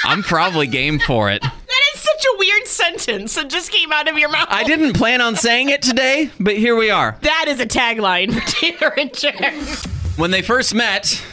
I'm 0.03 0.23
probably 0.23 0.65
game 0.65 0.97
for 0.97 1.29
it. 1.29 1.43
that 1.43 1.81
is 1.95 2.01
such 2.01 2.25
a 2.25 2.37
weird 2.39 2.65
sentence 2.97 3.35
that 3.35 3.49
just 3.49 3.71
came 3.71 3.91
out 3.91 4.07
of 4.07 4.17
your 4.17 4.29
mouth. 4.29 4.47
I 4.49 4.63
didn't 4.63 4.93
plan 4.93 5.21
on 5.21 5.35
saying 5.35 5.69
it 5.69 5.81
today, 5.81 6.31
but 6.39 6.55
here 6.57 6.75
we 6.75 6.89
are. 6.89 7.17
that 7.21 7.45
is 7.47 7.59
a 7.59 7.65
tagline 7.65 8.33
for 8.33 8.41
Taylor 8.51 8.93
and. 8.97 10.17
When 10.17 10.31
they 10.31 10.41
first 10.41 10.73
met, 10.73 11.23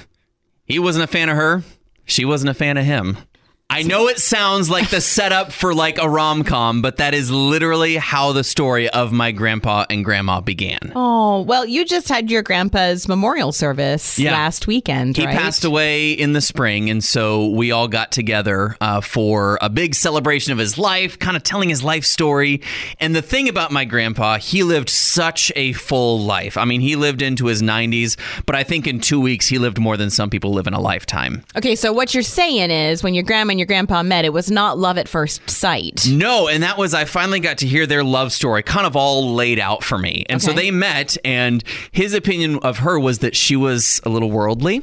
he 0.67 0.79
wasn't 0.79 1.05
a 1.05 1.07
fan 1.07 1.29
of 1.29 1.37
her. 1.37 1.63
She 2.05 2.25
wasn't 2.25 2.51
a 2.51 2.55
fan 2.55 2.77
of 2.77 2.85
him. 2.85 3.17
I 3.75 3.83
know 3.83 4.07
it 4.07 4.21
sounds 4.21 4.71
like 4.71 4.89
the 4.91 5.01
setup 5.01 5.51
for 5.51 5.75
like 5.75 5.99
a 5.99 6.09
rom 6.09 6.45
com, 6.45 6.81
but 6.81 6.99
that 6.99 7.13
is 7.13 7.29
literally 7.29 7.97
how 7.97 8.31
the 8.31 8.45
story 8.45 8.89
of 8.89 9.11
my 9.11 9.33
grandpa 9.33 9.85
and 9.91 10.05
grandma 10.05 10.41
began. 10.41 10.93
Oh, 10.95 11.41
well, 11.41 11.67
you 11.67 11.85
just 11.85 12.09
had 12.09 12.31
your 12.31 12.43
grandpa's 12.43 13.09
memorial 13.09 13.51
service 13.51 14.17
Yeah. 14.17 14.31
last 14.31 14.69
weekend, 14.69 15.17
He 15.17 15.27
right? 15.27 15.37
passed 15.37 15.65
away 15.65 16.13
in 16.13 16.35
the 16.35 16.41
spring, 16.41 16.89
and 16.89 17.03
so 17.03 17.49
we 17.49 17.73
all 17.73 17.89
got 17.89 18.13
together 18.13 18.77
uh, 18.81 19.01
for 19.01 19.59
a 19.61 19.69
big 19.69 19.97
celebration 19.97 20.53
of 20.53 20.59
his 20.59 20.79
life, 20.79 21.19
kind 21.19 21.37
of 21.37 21.43
telling 21.43 21.69
his 21.69 21.83
life 21.83 22.05
story. 22.05 22.61
And 23.01 23.17
the 23.17 23.23
thing 23.23 23.49
about 23.49 23.73
my 23.73 23.85
grandpa, 23.85 24.39
he 24.39 24.63
lived 24.63 24.89
such 24.89 25.51
a 25.57 25.73
full 25.73 26.21
life. 26.21 26.57
I 26.57 26.65
mean, 26.65 26.81
he 26.81 26.95
lived 26.95 27.23
into 27.23 27.47
his 27.47 27.61
90s, 27.61 28.17
but 28.47 28.55
I 28.55 28.63
think 28.63 28.87
in 28.87 29.01
two 29.01 29.21
weeks, 29.21 29.49
he 29.49 29.59
lived 29.59 29.81
more 29.81 29.97
than 29.97 30.11
some 30.11 30.31
people 30.31 30.53
live 30.53 30.69
in 30.69 30.75
a 30.75 30.81
lifetime. 30.81 31.43
Okay, 31.57 31.75
so 31.75 31.93
what 31.93 32.15
you're 32.15 32.23
saying 32.23 32.71
is 32.71 33.03
when 33.03 33.15
your 33.15 33.25
grandma 33.25 33.51
and 33.51 33.59
your 33.59 33.64
grandpa 33.65 34.03
met, 34.03 34.25
it 34.25 34.33
was 34.33 34.51
not 34.51 34.79
love 34.79 34.99
at 34.99 35.09
first 35.09 35.49
sight. 35.49 36.07
No, 36.09 36.49
and 36.49 36.63
that 36.63 36.79
was 36.79 36.95
I 36.95 37.05
finally 37.05 37.41
got 37.41 37.59
to 37.59 37.67
hear 37.67 37.87
their 37.87 38.05
love 38.05 38.33
story 38.33 38.63
kind 38.63 38.87
of 38.87 38.97
all 38.97 39.35
laid 39.35 39.59
out 39.59 39.83
for 39.85 39.99
me. 39.99 40.25
And 40.29 40.43
so 40.43 40.53
they 40.53 40.71
met 40.71 41.17
and 41.25 41.63
his 41.93 42.15
opinion 42.15 42.59
of 42.63 42.79
her 42.79 42.99
was 42.99 43.21
that 43.21 43.37
she 43.37 43.57
was 43.57 44.01
a 44.05 44.09
little 44.09 44.31
worldly 44.31 44.83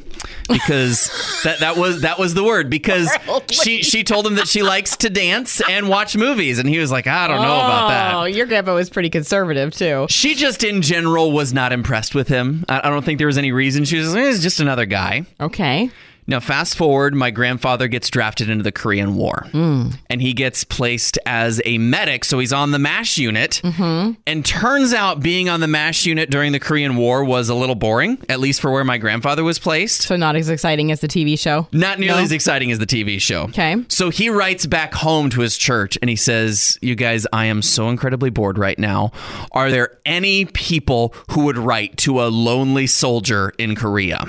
because 0.50 1.42
that 1.44 1.60
that 1.60 1.78
was 1.78 2.02
that 2.02 2.20
was 2.20 2.34
the 2.34 2.44
word 2.44 2.70
because 2.70 3.10
she 3.52 3.84
she 3.84 4.04
told 4.04 4.26
him 4.26 4.36
that 4.36 4.48
she 4.48 4.64
likes 4.64 4.98
to 4.98 5.10
dance 5.10 5.62
and 5.70 5.90
watch 5.90 6.16
movies 6.16 6.60
and 6.60 6.68
he 6.70 6.80
was 6.80 6.92
like, 6.92 7.08
"I 7.08 7.28
don't 7.28 7.42
know 7.42 7.56
about 7.56 7.88
that." 7.90 8.14
Oh, 8.16 8.24
your 8.26 8.46
grandpa 8.46 8.74
was 8.76 8.90
pretty 8.90 9.10
conservative 9.10 9.74
too. 9.74 10.06
She 10.10 10.36
just 10.36 10.64
in 10.64 10.82
general 10.82 11.32
was 11.32 11.54
not 11.54 11.72
impressed 11.72 12.16
with 12.16 12.28
him. 12.28 12.66
I, 12.70 12.80
I 12.84 12.90
don't 12.90 13.04
think 13.04 13.18
there 13.18 13.28
was 13.28 13.38
any 13.38 13.52
reason. 13.52 13.86
She 13.86 13.98
was 13.98 14.16
"Eh, 14.16 14.28
he's 14.28 14.42
just 14.42 14.60
another 14.60 14.86
guy. 14.86 15.26
Okay. 15.40 15.90
Now, 16.28 16.40
fast 16.40 16.76
forward, 16.78 17.14
my 17.16 17.32
grandfather 17.32 17.88
gets 17.88 18.10
drafted 18.10 18.50
into 18.50 18.64
the 18.64 18.72
Korean 18.72 19.16
War. 19.16 19.48
Hmm. 19.52 19.90
And 20.10 20.22
he 20.22 20.34
gets 20.34 20.64
placed 20.64 21.18
as 21.26 21.62
a 21.66 21.78
medic. 21.78 22.24
So 22.26 22.40
he's 22.40 22.54
on 22.54 22.72
the 22.72 22.80
MASH 22.80 23.18
unit. 23.18 23.62
Mm-hmm. 23.64 24.14
And 24.28 24.46
turns 24.46 24.94
out 24.94 25.20
being 25.22 25.50
on 25.50 25.60
the 25.60 25.68
MASH 25.68 26.06
unit 26.06 26.30
during 26.30 26.52
the 26.52 26.60
Korean 26.60 26.96
War 26.96 27.24
was 27.24 27.50
a 27.50 27.56
little 27.56 27.76
boring, 27.76 28.18
at 28.30 28.40
least 28.40 28.62
for 28.62 28.72
where 28.72 28.84
my 28.84 28.98
grandfather 28.98 29.44
was 29.44 29.60
placed. 29.60 30.04
So 30.04 30.16
not 30.16 30.36
as 30.36 30.50
exciting 30.50 30.92
as 30.92 31.02
the 31.02 31.08
TV 31.08 31.38
show. 31.38 31.68
Not 31.72 32.00
nearly 32.00 32.20
No? 32.20 32.24
as 32.24 32.32
exciting 32.32 32.72
as 32.72 32.80
the 32.80 32.86
TV 32.86 33.20
show. 33.20 33.44
Okay. 33.44 33.76
So 33.90 34.10
he 34.10 34.30
writes 34.30 34.66
back 34.66 34.94
home 34.94 35.30
to 35.32 35.42
his 35.42 35.58
church 35.58 35.98
and 36.02 36.10
he 36.10 36.16
says, 36.16 36.78
You 36.82 36.96
guys, 36.96 37.26
I 37.34 37.46
am 37.46 37.62
so 37.62 37.90
incredibly 37.90 38.30
bored 38.30 38.58
right 38.58 38.78
now. 38.80 39.12
Are 39.52 39.70
there 39.72 39.98
any 40.06 40.46
people 40.46 41.14
who 41.32 41.46
would 41.46 41.58
write 41.58 41.98
to 41.98 42.22
a 42.22 42.28
lonely 42.28 42.88
soldier 42.88 43.52
in 43.58 43.76
Korea? 43.76 44.24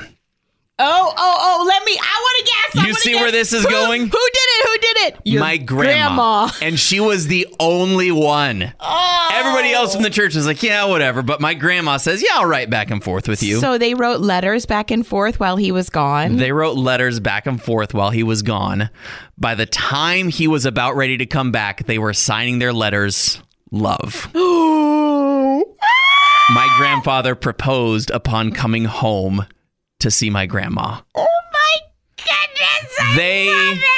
Oh, 0.84 1.14
oh, 1.16 1.36
oh, 1.60 1.64
let 1.66 1.84
me. 1.84 1.92
I 1.92 2.20
want 2.20 2.38
to 2.38 2.52
guess. 2.52 2.76
I 2.82 2.86
You 2.86 2.92
wanna 2.92 2.94
see 3.00 3.12
guess. 3.12 3.20
where 3.20 3.30
this 3.30 3.52
is 3.52 3.62
Who- 3.64 3.70
going? 3.70 4.00
Who 4.00 4.06
did 4.08 4.48
it? 4.48 4.66
Who 4.68 4.78
did 4.78 4.96
it? 5.14 5.16
Your 5.24 5.40
my 5.40 5.56
grandma. 5.58 6.46
grandma. 6.46 6.50
And 6.60 6.78
she 6.78 6.98
was 6.98 7.28
the 7.28 7.46
only 7.60 8.10
one. 8.10 8.72
Oh. 8.80 9.28
Everybody 9.32 9.72
else 9.72 9.94
in 9.94 10.02
the 10.02 10.10
church 10.10 10.34
was 10.34 10.46
like, 10.46 10.62
yeah, 10.62 10.84
whatever. 10.86 11.22
But 11.22 11.40
my 11.40 11.54
grandma 11.54 11.98
says, 11.98 12.22
yeah, 12.22 12.30
I'll 12.34 12.46
write 12.46 12.68
back 12.70 12.90
and 12.90 13.02
forth 13.02 13.28
with 13.28 13.42
you. 13.42 13.60
So 13.60 13.78
they 13.78 13.94
wrote 13.94 14.20
letters 14.20 14.66
back 14.66 14.90
and 14.90 15.06
forth 15.06 15.38
while 15.38 15.56
he 15.56 15.70
was 15.70 15.88
gone. 15.88 16.36
they 16.36 16.52
wrote 16.52 16.76
letters 16.76 17.20
back 17.20 17.46
and 17.46 17.62
forth 17.62 17.94
while 17.94 18.10
he 18.10 18.22
was 18.22 18.42
gone. 18.42 18.90
By 19.38 19.54
the 19.54 19.66
time 19.66 20.28
he 20.28 20.48
was 20.48 20.66
about 20.66 20.96
ready 20.96 21.16
to 21.18 21.26
come 21.26 21.52
back, 21.52 21.86
they 21.86 21.98
were 21.98 22.12
signing 22.14 22.58
their 22.58 22.72
letters 22.72 23.40
love. 23.70 24.28
Ah! 24.34 25.60
my 26.54 26.68
grandfather 26.76 27.34
proposed 27.34 28.10
upon 28.10 28.52
coming 28.52 28.84
home 28.84 29.46
to 30.02 30.11
see 30.11 30.30
my 30.30 30.47
grandma. 30.47 31.00
oh 31.14 31.26
my 31.52 31.78
goodness! 32.16 32.97
I 33.00 33.16
They- 33.16 33.49
love 33.50 33.78
it. 33.78 33.88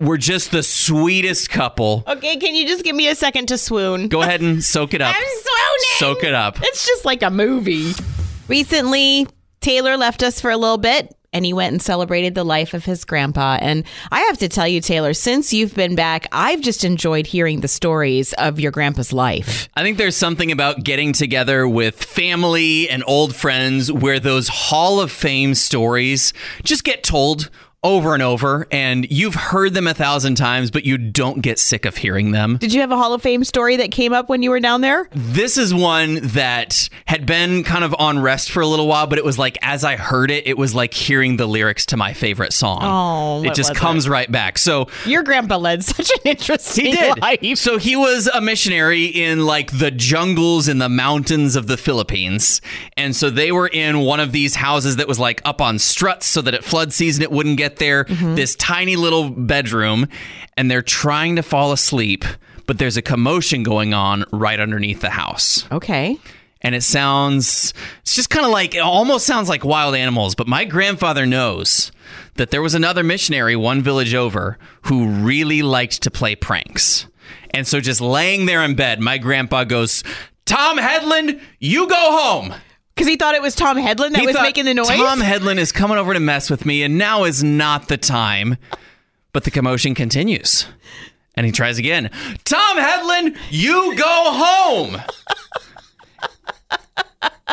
We're 0.00 0.16
just 0.16 0.50
the 0.50 0.62
sweetest 0.62 1.50
couple. 1.50 2.04
Okay, 2.08 2.38
can 2.38 2.54
you 2.54 2.66
just 2.66 2.84
give 2.84 2.96
me 2.96 3.08
a 3.08 3.14
second 3.14 3.48
to 3.48 3.58
swoon? 3.58 4.08
Go 4.08 4.22
ahead 4.22 4.40
and 4.40 4.64
soak 4.64 4.94
it 4.94 5.02
up. 5.02 5.14
I'm 5.14 5.22
swooning. 5.22 5.98
Soak 5.98 6.24
it 6.24 6.32
up. 6.32 6.56
It's 6.62 6.86
just 6.86 7.04
like 7.04 7.22
a 7.22 7.28
movie. 7.28 7.92
Recently, 8.48 9.26
Taylor 9.60 9.98
left 9.98 10.22
us 10.22 10.40
for 10.40 10.50
a 10.50 10.56
little 10.56 10.78
bit 10.78 11.14
and 11.32 11.44
he 11.44 11.52
went 11.52 11.72
and 11.72 11.82
celebrated 11.82 12.34
the 12.34 12.44
life 12.44 12.74
of 12.74 12.84
his 12.84 13.04
grandpa. 13.04 13.58
And 13.60 13.84
I 14.10 14.20
have 14.22 14.38
to 14.38 14.48
tell 14.48 14.66
you, 14.66 14.80
Taylor, 14.80 15.14
since 15.14 15.52
you've 15.52 15.74
been 15.74 15.94
back, 15.94 16.26
I've 16.32 16.60
just 16.60 16.84
enjoyed 16.84 17.26
hearing 17.26 17.60
the 17.60 17.68
stories 17.68 18.32
of 18.34 18.58
your 18.58 18.72
grandpa's 18.72 19.12
life. 19.12 19.68
I 19.76 19.82
think 19.82 19.98
there's 19.98 20.16
something 20.16 20.50
about 20.50 20.84
getting 20.84 21.12
together 21.12 21.68
with 21.68 22.02
family 22.02 22.88
and 22.88 23.04
old 23.06 23.34
friends 23.34 23.92
where 23.92 24.18
those 24.18 24.48
Hall 24.48 25.00
of 25.00 25.12
Fame 25.12 25.54
stories 25.54 26.32
just 26.64 26.84
get 26.84 27.02
told 27.02 27.50
over 27.82 28.12
and 28.12 28.22
over, 28.22 28.66
and 28.70 29.10
you've 29.10 29.34
heard 29.34 29.72
them 29.72 29.86
a 29.86 29.94
thousand 29.94 30.34
times, 30.34 30.70
but 30.70 30.84
you 30.84 30.98
don't 30.98 31.40
get 31.40 31.58
sick 31.58 31.86
of 31.86 31.96
hearing 31.96 32.30
them. 32.32 32.58
Did 32.58 32.74
you 32.74 32.80
have 32.82 32.90
a 32.90 32.96
Hall 32.96 33.14
of 33.14 33.22
Fame 33.22 33.42
story 33.42 33.76
that 33.76 33.90
came 33.90 34.12
up 34.12 34.28
when 34.28 34.42
you 34.42 34.50
were 34.50 34.60
down 34.60 34.82
there? 34.82 35.08
This 35.12 35.56
is 35.56 35.72
one 35.72 36.16
that 36.28 36.90
had 37.06 37.24
been 37.24 37.64
kind 37.64 37.82
of 37.82 37.94
on 37.98 38.18
rest 38.18 38.50
for 38.50 38.60
a 38.60 38.66
little 38.66 38.86
while, 38.86 39.06
but 39.06 39.16
it 39.18 39.24
was 39.24 39.38
like 39.38 39.56
as 39.62 39.82
I 39.82 39.96
heard 39.96 40.30
it, 40.30 40.46
it 40.46 40.58
was 40.58 40.74
like 40.74 40.92
hearing 40.92 41.38
the 41.38 41.46
lyrics 41.46 41.86
to 41.86 41.96
my 41.96 42.12
favorite 42.12 42.52
song. 42.52 42.80
Oh, 42.82 43.44
it 43.48 43.54
just 43.54 43.74
comes 43.74 44.08
right 44.08 44.30
back. 44.30 44.58
So 44.58 44.88
Your 45.06 45.22
grandpa 45.22 45.56
led 45.56 45.82
such 45.82 46.10
an 46.10 46.18
interesting 46.26 46.86
he 46.86 46.92
did. 46.92 47.18
life. 47.18 47.56
So 47.56 47.78
he 47.78 47.96
was 47.96 48.26
a 48.26 48.42
missionary 48.42 49.06
in 49.06 49.46
like 49.46 49.78
the 49.78 49.90
jungles 49.90 50.68
in 50.68 50.78
the 50.78 50.88
mountains 50.90 51.56
of 51.56 51.66
the 51.66 51.78
Philippines. 51.78 52.60
And 52.98 53.16
so 53.16 53.30
they 53.30 53.52
were 53.52 53.68
in 53.68 54.00
one 54.00 54.20
of 54.20 54.32
these 54.32 54.56
houses 54.56 54.96
that 54.96 55.08
was 55.08 55.18
like 55.18 55.40
up 55.46 55.62
on 55.62 55.78
struts 55.78 56.26
so 56.26 56.42
that 56.42 56.52
at 56.52 56.62
flood 56.62 56.92
season 56.92 57.22
it 57.22 57.30
wouldn't 57.32 57.56
get 57.56 57.69
there. 57.76 58.04
Mm-hmm. 58.04 58.34
This 58.34 58.54
tiny 58.56 58.96
little 58.96 59.30
bedroom. 59.30 60.06
And 60.56 60.70
they're 60.70 60.82
trying 60.82 61.36
to 61.36 61.42
fall 61.42 61.72
asleep, 61.72 62.24
but 62.66 62.78
there's 62.78 62.96
a 62.98 63.02
commotion 63.02 63.62
going 63.62 63.94
on 63.94 64.24
right 64.32 64.60
underneath 64.60 65.00
the 65.00 65.10
house 65.10 65.64
Okay. 65.72 66.18
and 66.60 66.74
it 66.74 66.82
sounds 66.82 67.72
it's 68.02 68.14
just 68.14 68.28
kind 68.30 68.44
of 68.44 68.52
like 68.52 68.74
it 68.74 68.80
almost 68.80 69.24
sounds 69.26 69.48
like 69.48 69.64
wild 69.64 69.94
animals 69.94 70.34
but 70.34 70.46
my 70.46 70.64
grandfather 70.66 71.24
knows 71.24 71.90
that 72.36 72.50
there 72.50 72.60
was 72.62 72.74
another 72.74 73.02
missionary 73.02 73.56
one 73.56 73.80
village 73.82 74.12
over 74.14 74.58
who 74.82 75.06
really 75.08 75.62
liked 75.62 76.02
to 76.02 76.10
play 76.10 76.36
pranks 76.36 77.06
and 77.54 77.66
so 77.66 77.80
just 77.80 78.00
laying 78.00 78.44
there 78.46 78.62
in 78.62 78.74
bed 78.74 79.00
my 79.00 79.16
grandpa 79.18 79.64
goes 79.64 80.04
tom 80.44 80.76
headland 80.78 81.40
you 81.58 81.88
go 81.88 81.96
home 81.96 82.54
Because 83.00 83.08
he 83.08 83.16
thought 83.16 83.34
it 83.34 83.40
was 83.40 83.54
Tom 83.54 83.78
Headland 83.78 84.14
that 84.14 84.20
He 84.20 84.26
was 84.26 84.36
making 84.36 84.66
the 84.66 84.74
noise. 84.74 84.88
tom 84.88 85.20
headland 85.20 85.58
is 85.58 85.72
coming 85.72 85.96
over 85.96 86.12
to 86.12 86.20
mess 86.20 86.50
with 86.50 86.66
me 86.66 86.82
and 86.82 86.98
now 86.98 87.24
is 87.24 87.42
not 87.42 87.88
the 87.88 87.96
time. 87.96 88.58
But 89.32 89.44
the 89.44 89.50
commotion 89.50 89.94
continues 89.94 90.66
and 91.34 91.46
he 91.46 91.50
tries 91.50 91.78
again. 91.78 92.10
Tom 92.44 92.76
headland 92.76 93.38
you 93.48 93.96
go 93.96 94.04
home 94.04 95.00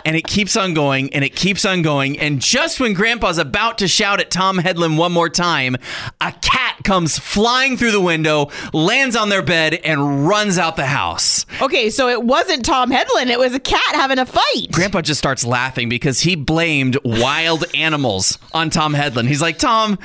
and 0.07 0.15
it 0.15 0.25
keeps 0.25 0.55
on 0.55 0.73
going 0.73 1.13
and 1.13 1.25
it 1.25 1.35
keeps 1.35 1.65
on 1.65 1.81
going. 1.81 2.17
And 2.17 2.39
just 2.39 2.79
when 2.79 2.93
Grandpa's 2.93 3.37
about 3.37 3.79
to 3.79 3.89
shout 3.89 4.21
at 4.21 4.31
Tom 4.31 4.57
Headland 4.57 4.97
one 4.97 5.11
more 5.11 5.27
time, 5.27 5.75
a 6.21 6.31
cat 6.31 6.77
comes 6.85 7.19
flying 7.19 7.75
through 7.75 7.91
the 7.91 7.99
window, 7.99 8.49
lands 8.71 9.17
on 9.17 9.27
their 9.27 9.41
bed, 9.41 9.73
and 9.73 10.25
runs 10.25 10.57
out 10.57 10.77
the 10.77 10.85
house. 10.85 11.45
okay, 11.61 11.89
so 11.89 12.07
it 12.07 12.23
wasn't 12.23 12.63
Tom 12.63 12.89
Headland. 12.89 13.29
It 13.29 13.37
was 13.37 13.53
a 13.53 13.59
cat 13.59 13.81
having 13.95 14.17
a 14.17 14.25
fight. 14.25 14.71
Grandpa 14.71 15.01
just 15.01 15.19
starts 15.19 15.45
laughing 15.45 15.89
because 15.89 16.21
he 16.21 16.37
blamed 16.37 16.97
wild 17.03 17.65
animals 17.75 18.37
on 18.53 18.69
Tom 18.69 18.93
Headland. 18.93 19.27
He's 19.27 19.41
like, 19.41 19.57
Tom, 19.57 19.99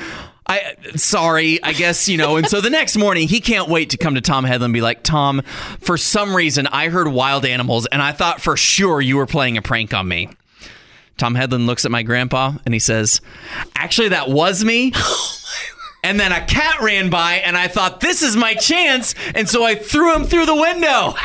I 0.47 0.75
sorry, 0.97 1.63
I 1.63 1.73
guess, 1.73 2.09
you 2.09 2.17
know. 2.17 2.37
And 2.37 2.49
so 2.49 2.61
the 2.61 2.71
next 2.71 2.97
morning, 2.97 3.29
he 3.29 3.41
can't 3.41 3.69
wait 3.69 3.91
to 3.91 3.97
come 3.97 4.17
to 4.17 4.21
Tom 4.21 4.45
Headland 4.45 4.65
and 4.71 4.75
be 4.75 4.81
like, 4.81 5.03
Tom, 5.03 5.43
for 5.81 5.97
some 5.97 6.35
reason, 6.35 6.67
I 6.67 6.89
heard 6.89 7.09
wild 7.09 7.45
animals 7.45 7.87
and 7.87 8.03
I 8.03 8.13
thought 8.13 8.41
for 8.41 8.57
sure 8.57 9.01
you 9.01 9.17
were 9.17 9.27
playing 9.27 9.57
a 9.57 9.63
prank 9.63 9.95
on 9.95 10.09
me. 10.09 10.31
Tom 11.17 11.35
Headland 11.35 11.67
looks 11.67 11.85
at 11.85 11.91
my 11.91 12.03
grandpa 12.03 12.53
and 12.65 12.75
he 12.75 12.81
says, 12.81 13.21
Actually, 13.77 14.09
that 14.09 14.29
was 14.29 14.65
me. 14.65 14.93
Oh 15.05 15.39
and 16.05 16.19
then 16.19 16.33
a 16.33 16.45
cat 16.45 16.81
ran 16.81 17.11
by, 17.11 17.35
and 17.35 17.57
I 17.57 17.69
thought, 17.69 18.01
this 18.01 18.23
is 18.23 18.37
my 18.37 18.55
chance. 18.55 19.15
And 19.37 19.49
so 19.49 19.63
I 19.65 19.77
threw 19.77 20.15
him 20.15 20.25
through 20.25 20.47
the 20.47 20.55
window. 20.55 21.15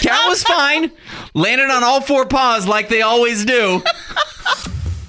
Cat 0.00 0.28
was 0.28 0.42
fine, 0.42 0.90
landed 1.34 1.70
on 1.70 1.84
all 1.84 2.00
four 2.00 2.26
paws 2.26 2.66
like 2.66 2.88
they 2.88 3.02
always 3.02 3.44
do. 3.44 3.82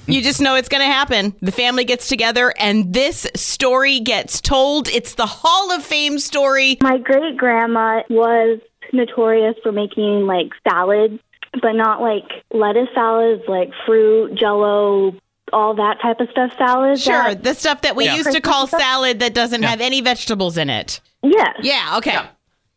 You 0.06 0.22
just 0.22 0.42
know 0.42 0.56
it's 0.56 0.70
going 0.70 0.82
to 0.82 0.92
happen. 0.94 1.34
The 1.42 1.52
family 1.52 1.86
gets 1.86 2.08
together 2.10 2.54
and 2.60 2.94
this 2.94 3.26
story 3.36 4.00
gets 4.00 4.42
told. 4.42 4.88
It's 4.90 5.16
the 5.16 5.26
Hall 5.26 5.72
of 5.72 5.84
Fame 5.84 6.20
story. 6.20 6.78
My 6.82 6.98
great 6.98 7.38
grandma 7.38 8.02
was 8.10 8.60
notorious 8.92 9.56
for 9.64 9.72
making 9.72 10.26
like 10.28 10.50
salads, 10.68 11.20
but 11.62 11.72
not 11.74 12.02
like 12.02 12.26
lettuce 12.52 12.90
salads, 12.94 13.44
like 13.48 13.72
fruit, 13.86 14.36
jello, 14.36 15.16
all 15.54 15.74
that 15.76 16.02
type 16.02 16.20
of 16.20 16.30
stuff 16.32 16.52
salads. 16.58 17.02
Sure, 17.02 17.24
that- 17.30 17.44
the 17.44 17.54
stuff 17.54 17.82
that 17.84 17.96
we 17.96 18.06
Yeah. 18.06 18.16
used 18.16 18.32
to 18.34 18.42
call 18.42 18.68
salad 18.68 19.20
that 19.20 19.34
doesn't 19.34 19.64
have 19.64 19.80
any 19.82 20.02
vegetables 20.02 20.58
in 20.58 20.70
it. 20.70 21.00
yes. 21.22 21.56
Yeah, 21.62 21.96
okay. 21.98 22.18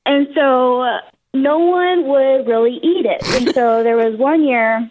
And 0.05 0.29
so 0.35 0.83
uh, 0.83 1.01
no 1.35 1.59
one 1.59 2.07
would 2.07 2.47
really 2.47 2.77
eat 2.83 3.05
it. 3.05 3.21
And 3.43 3.53
so 3.55 3.83
there 3.83 3.97
was 3.97 4.17
one 4.17 4.45
year 4.45 4.89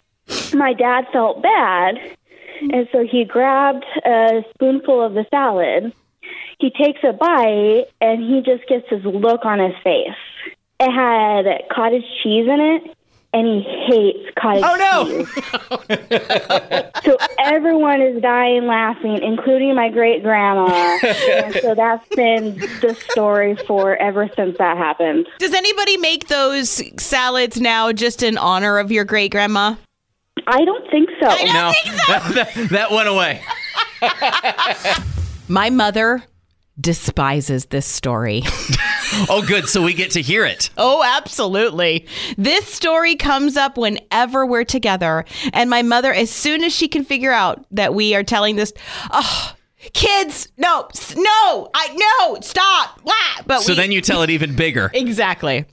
my 0.53 0.73
dad 0.73 1.05
felt 1.13 1.41
bad. 1.41 1.95
And 2.61 2.87
so 2.91 3.05
he 3.05 3.25
grabbed 3.25 3.85
a 4.05 4.43
spoonful 4.53 5.01
of 5.01 5.13
the 5.13 5.25
salad. 5.29 5.93
He 6.59 6.69
takes 6.71 6.99
a 7.03 7.13
bite 7.13 7.85
and 8.01 8.21
he 8.23 8.41
just 8.41 8.67
gets 8.67 8.89
this 8.89 9.03
look 9.03 9.45
on 9.45 9.59
his 9.59 9.73
face. 9.83 10.09
It 10.79 10.91
had 10.91 11.45
cottage 11.69 12.05
cheese 12.23 12.47
in 12.47 12.59
it. 12.59 12.95
And 13.33 13.45
he 13.45 13.61
hates 13.89 14.29
cottage 14.39 14.63
Oh, 14.65 15.05
cheese. 15.05 15.27
so 17.03 17.17
everyone 17.39 18.01
is 18.01 18.21
dying 18.21 18.65
laughing, 18.65 19.21
including 19.21 19.75
my 19.75 19.89
great 19.89 20.23
grandma. 20.23 20.97
and 21.03 21.53
so 21.55 21.75
that's 21.75 22.07
been 22.15 22.55
the 22.81 22.95
story 23.09 23.57
for 23.67 23.97
ever 23.97 24.29
since 24.37 24.57
that 24.57 24.77
happened. 24.77 25.27
Does 25.39 25.53
anybody 25.53 25.97
make 25.97 26.29
those 26.29 26.81
salads 26.97 27.59
now 27.59 27.91
just 27.91 28.23
in 28.23 28.37
honor 28.37 28.77
of 28.77 28.89
your 28.89 29.03
great 29.03 29.31
grandma? 29.31 29.75
I 30.47 30.63
don't 30.65 30.89
think 30.91 31.09
so. 31.19 31.27
No, 31.27 31.71
that, 32.07 32.31
that- 32.55 32.69
that 32.69 32.91
went 32.91 33.07
away. 33.07 33.41
My 35.47 35.69
mother 35.69 36.23
despises 36.79 37.65
this 37.67 37.85
story. 37.85 38.43
Oh, 39.29 39.45
good. 39.45 39.69
So 39.69 39.83
we 39.83 39.93
get 39.93 40.11
to 40.11 40.21
hear 40.21 40.45
it. 40.45 40.71
Oh, 40.77 41.01
absolutely. 41.05 42.07
This 42.39 42.65
story 42.65 43.15
comes 43.15 43.55
up 43.55 43.77
whenever 43.77 44.45
we're 44.47 44.63
together. 44.65 45.23
And 45.53 45.69
my 45.69 45.83
mother, 45.83 46.11
as 46.11 46.31
soon 46.31 46.63
as 46.63 46.73
she 46.73 46.87
can 46.87 47.05
figure 47.05 47.31
out 47.31 47.65
that 47.71 47.93
we 47.93 48.15
are 48.15 48.23
telling 48.23 48.55
this, 48.55 48.73
oh, 49.11 49.53
kids, 49.93 50.49
no, 50.57 50.89
no, 51.15 51.69
I 51.73 51.93
no, 52.33 52.41
stop. 52.41 52.99
Blah. 53.03 53.13
But 53.45 53.61
So 53.61 53.73
we, 53.73 53.77
then 53.77 53.91
you 53.91 54.01
tell 54.01 54.23
it 54.23 54.31
even 54.31 54.55
bigger. 54.55 54.89
Exactly. 54.93 55.65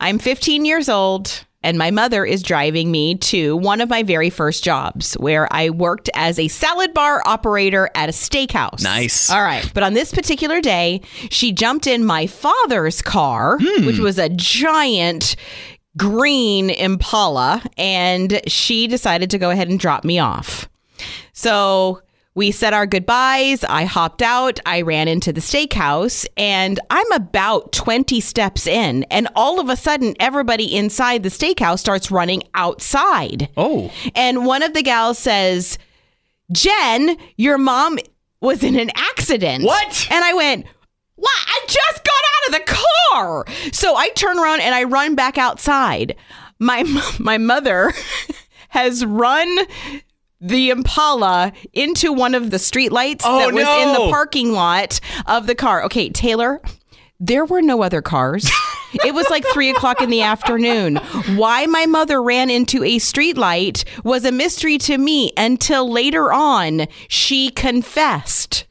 I'm 0.00 0.18
15 0.18 0.64
years 0.64 0.88
old, 0.88 1.44
and 1.62 1.76
my 1.76 1.90
mother 1.90 2.24
is 2.24 2.42
driving 2.42 2.90
me 2.90 3.16
to 3.16 3.56
one 3.56 3.80
of 3.80 3.88
my 3.88 4.02
very 4.02 4.30
first 4.30 4.64
jobs 4.64 5.14
where 5.14 5.46
I 5.52 5.70
worked 5.70 6.08
as 6.14 6.38
a 6.38 6.48
salad 6.48 6.94
bar 6.94 7.22
operator 7.26 7.90
at 7.94 8.08
a 8.08 8.12
steakhouse. 8.12 8.82
Nice. 8.82 9.30
All 9.30 9.42
right. 9.42 9.70
But 9.74 9.82
on 9.82 9.94
this 9.94 10.12
particular 10.12 10.60
day, 10.60 11.02
she 11.30 11.52
jumped 11.52 11.86
in 11.86 12.04
my 12.04 12.26
father's 12.26 13.02
car, 13.02 13.58
hmm. 13.60 13.86
which 13.86 13.98
was 13.98 14.18
a 14.18 14.28
giant 14.30 15.36
green 15.96 16.70
Impala, 16.70 17.62
and 17.76 18.40
she 18.46 18.86
decided 18.86 19.30
to 19.30 19.38
go 19.38 19.50
ahead 19.50 19.68
and 19.68 19.78
drop 19.78 20.04
me 20.04 20.18
off. 20.18 20.68
So 21.32 22.00
we 22.34 22.52
said 22.52 22.72
our 22.72 22.86
goodbyes. 22.86 23.64
I 23.64 23.84
hopped 23.84 24.22
out. 24.22 24.60
I 24.64 24.82
ran 24.82 25.08
into 25.08 25.32
the 25.32 25.40
steakhouse, 25.40 26.26
and 26.36 26.78
I'm 26.88 27.10
about 27.12 27.72
20 27.72 28.20
steps 28.20 28.66
in. 28.66 29.02
And 29.04 29.28
all 29.34 29.58
of 29.58 29.68
a 29.68 29.76
sudden, 29.76 30.14
everybody 30.20 30.76
inside 30.76 31.22
the 31.22 31.28
steakhouse 31.28 31.80
starts 31.80 32.10
running 32.10 32.44
outside. 32.54 33.48
Oh. 33.56 33.92
And 34.14 34.46
one 34.46 34.62
of 34.62 34.74
the 34.74 34.82
gals 34.82 35.18
says, 35.18 35.76
Jen, 36.52 37.16
your 37.36 37.58
mom 37.58 37.98
was 38.40 38.62
in 38.62 38.78
an 38.78 38.90
accident. 38.94 39.64
What? 39.64 40.08
And 40.10 40.24
I 40.24 40.32
went, 40.34 40.66
What? 41.16 41.30
I 41.46 41.60
just 41.66 42.04
got 42.04 42.14
out 42.14 42.48
of 42.48 42.52
the 42.66 42.74
car. 42.74 43.44
So 43.72 43.96
I 43.96 44.08
turn 44.10 44.38
around 44.38 44.60
and 44.60 44.74
I 44.74 44.84
run 44.84 45.14
back 45.14 45.36
outside. 45.36 46.16
My 46.58 46.84
my 47.18 47.38
mother 47.38 47.92
has 48.68 49.04
run 49.04 49.58
the 50.40 50.70
Impala 50.70 51.52
into 51.72 52.12
one 52.12 52.34
of 52.34 52.50
the 52.50 52.56
streetlights 52.56 53.22
Oh, 53.24 53.38
that 53.38 53.52
was 53.52 53.66
in 53.66 53.92
the 53.92 54.10
parking 54.10 54.52
lot 54.52 55.00
of 55.26 55.46
the 55.46 55.54
car. 55.54 55.84
Okay, 55.84 56.08
Taylor, 56.08 56.60
there 57.18 57.44
were 57.44 57.62
no 57.62 57.82
other 57.82 58.00
cars. 58.00 58.50
it 59.04 59.14
was 59.14 59.28
like 59.28 59.44
three 59.52 59.70
o'clock 59.70 60.00
in 60.00 60.10
the 60.10 60.22
afternoon. 60.22 60.96
Why 61.36 61.66
my 61.66 61.86
mother 61.86 62.22
ran 62.22 62.50
into 62.50 62.82
a 62.82 62.96
streetlight 62.96 63.84
was 64.04 64.24
a 64.24 64.32
mystery 64.32 64.78
to 64.78 64.96
me 64.96 65.32
until 65.36 65.90
later 65.90 66.32
on 66.32 66.86
she 67.08 67.50
confessed 67.50 68.66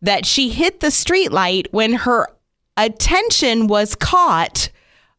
that 0.00 0.24
she 0.24 0.48
hit 0.48 0.80
the 0.80 0.88
streetlight 0.88 1.66
when 1.70 1.92
her 1.92 2.26
attention 2.76 3.66
was 3.66 3.94
caught 3.94 4.70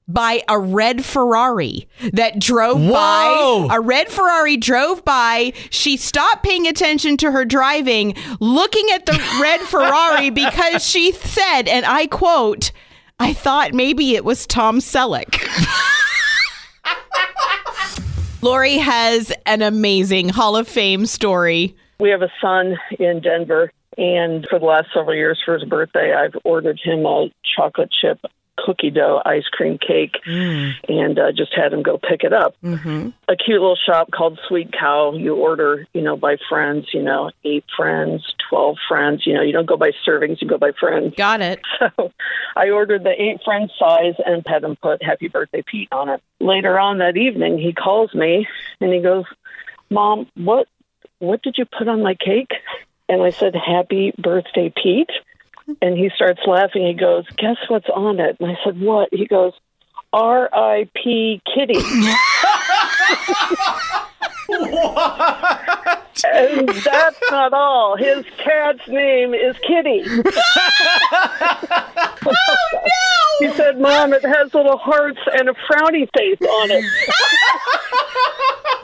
by 0.07 0.41
a 0.47 0.59
red 0.59 1.03
Ferrari 1.05 1.87
that 2.11 2.39
drove 2.39 2.81
Whoa! 2.81 3.67
by. 3.67 3.75
A 3.75 3.79
red 3.79 4.09
Ferrari 4.09 4.57
drove 4.57 5.03
by. 5.05 5.53
She 5.69 5.97
stopped 5.97 6.43
paying 6.43 6.67
attention 6.67 7.17
to 7.17 7.31
her 7.31 7.45
driving, 7.45 8.15
looking 8.39 8.89
at 8.93 9.05
the 9.05 9.13
red 9.41 9.59
Ferrari 9.61 10.29
because 10.29 10.85
she 10.85 11.11
said, 11.11 11.67
and 11.67 11.85
I 11.85 12.07
quote, 12.07 12.71
I 13.19 13.33
thought 13.33 13.73
maybe 13.73 14.15
it 14.15 14.25
was 14.25 14.45
Tom 14.45 14.79
Selleck. 14.79 15.41
Lori 18.41 18.77
has 18.77 19.31
an 19.45 19.61
amazing 19.61 20.27
Hall 20.27 20.57
of 20.57 20.67
Fame 20.67 21.05
story. 21.05 21.77
We 21.99 22.09
have 22.09 22.21
a 22.21 22.31
son 22.41 22.77
in 22.99 23.21
Denver, 23.21 23.71
and 23.97 24.45
for 24.49 24.59
the 24.59 24.65
last 24.65 24.87
several 24.93 25.15
years 25.15 25.39
for 25.45 25.53
his 25.53 25.63
birthday, 25.63 26.13
I've 26.13 26.35
ordered 26.43 26.77
him 26.83 27.05
a 27.05 27.29
chocolate 27.55 27.89
chip 28.01 28.19
cookie 28.57 28.89
dough 28.89 29.21
ice 29.25 29.47
cream 29.51 29.77
cake 29.77 30.15
and 30.87 31.19
uh, 31.19 31.31
just 31.31 31.53
had 31.55 31.73
him 31.73 31.83
go 31.83 31.97
pick 31.97 32.23
it 32.23 32.33
up. 32.33 32.55
Mm-hmm. 32.63 33.09
A 33.27 33.35
cute 33.35 33.61
little 33.61 33.75
shop 33.75 34.11
called 34.11 34.39
Sweet 34.47 34.71
Cow. 34.71 35.13
You 35.13 35.35
order, 35.35 35.87
you 35.93 36.01
know, 36.01 36.15
by 36.15 36.37
friends, 36.49 36.87
you 36.93 37.01
know, 37.01 37.31
eight 37.43 37.65
friends, 37.75 38.23
12 38.49 38.77
friends. 38.87 39.23
You 39.25 39.33
know, 39.33 39.41
you 39.41 39.53
don't 39.53 39.65
go 39.65 39.77
by 39.77 39.91
servings, 40.07 40.41
you 40.41 40.47
go 40.47 40.57
by 40.57 40.71
friends. 40.79 41.13
Got 41.15 41.41
it. 41.41 41.59
So 41.97 42.11
I 42.55 42.69
ordered 42.69 43.03
the 43.03 43.09
eight 43.09 43.41
friend 43.43 43.69
size 43.77 44.13
and 44.25 44.43
had 44.47 44.63
him 44.63 44.77
put 44.77 45.03
Happy 45.03 45.27
Birthday 45.27 45.63
Pete 45.65 45.89
on 45.91 46.07
it. 46.07 46.21
Later 46.39 46.79
on 46.79 46.99
that 46.99 47.17
evening, 47.17 47.57
he 47.57 47.73
calls 47.73 48.13
me 48.13 48.47
and 48.79 48.93
he 48.93 49.01
goes, 49.01 49.25
Mom, 49.89 50.29
what 50.35 50.67
what 51.19 51.41
did 51.41 51.55
you 51.57 51.65
put 51.65 51.87
on 51.87 52.03
my 52.03 52.15
cake? 52.15 52.51
And 53.09 53.21
I 53.21 53.31
said, 53.31 53.53
Happy 53.55 54.13
Birthday 54.17 54.71
Pete. 54.75 55.09
And 55.81 55.97
he 55.97 56.09
starts 56.15 56.41
laughing. 56.45 56.85
He 56.85 56.93
goes, 56.93 57.25
Guess 57.37 57.57
what's 57.67 57.89
on 57.89 58.19
it? 58.19 58.37
And 58.39 58.51
I 58.51 58.57
said, 58.63 58.79
What? 58.79 59.09
He 59.11 59.25
goes, 59.27 59.53
R.I.P. 60.11 61.41
Kitty. 61.53 61.79
And 66.25 66.69
that's 66.69 67.19
not 67.31 67.51
all. 67.53 67.97
His 67.97 68.23
cat's 68.37 68.87
name 68.87 69.33
is 69.33 69.57
Kitty. 69.67 70.03
oh, 72.25 72.67
no! 72.73 72.79
He 73.39 73.51
said, 73.55 73.79
Mom, 73.79 74.13
it 74.13 74.23
has 74.23 74.53
little 74.53 74.77
hearts 74.77 75.19
and 75.33 75.49
a 75.49 75.53
frowny 75.53 76.07
face 76.15 76.41
on 76.41 76.71
it. 76.71 76.85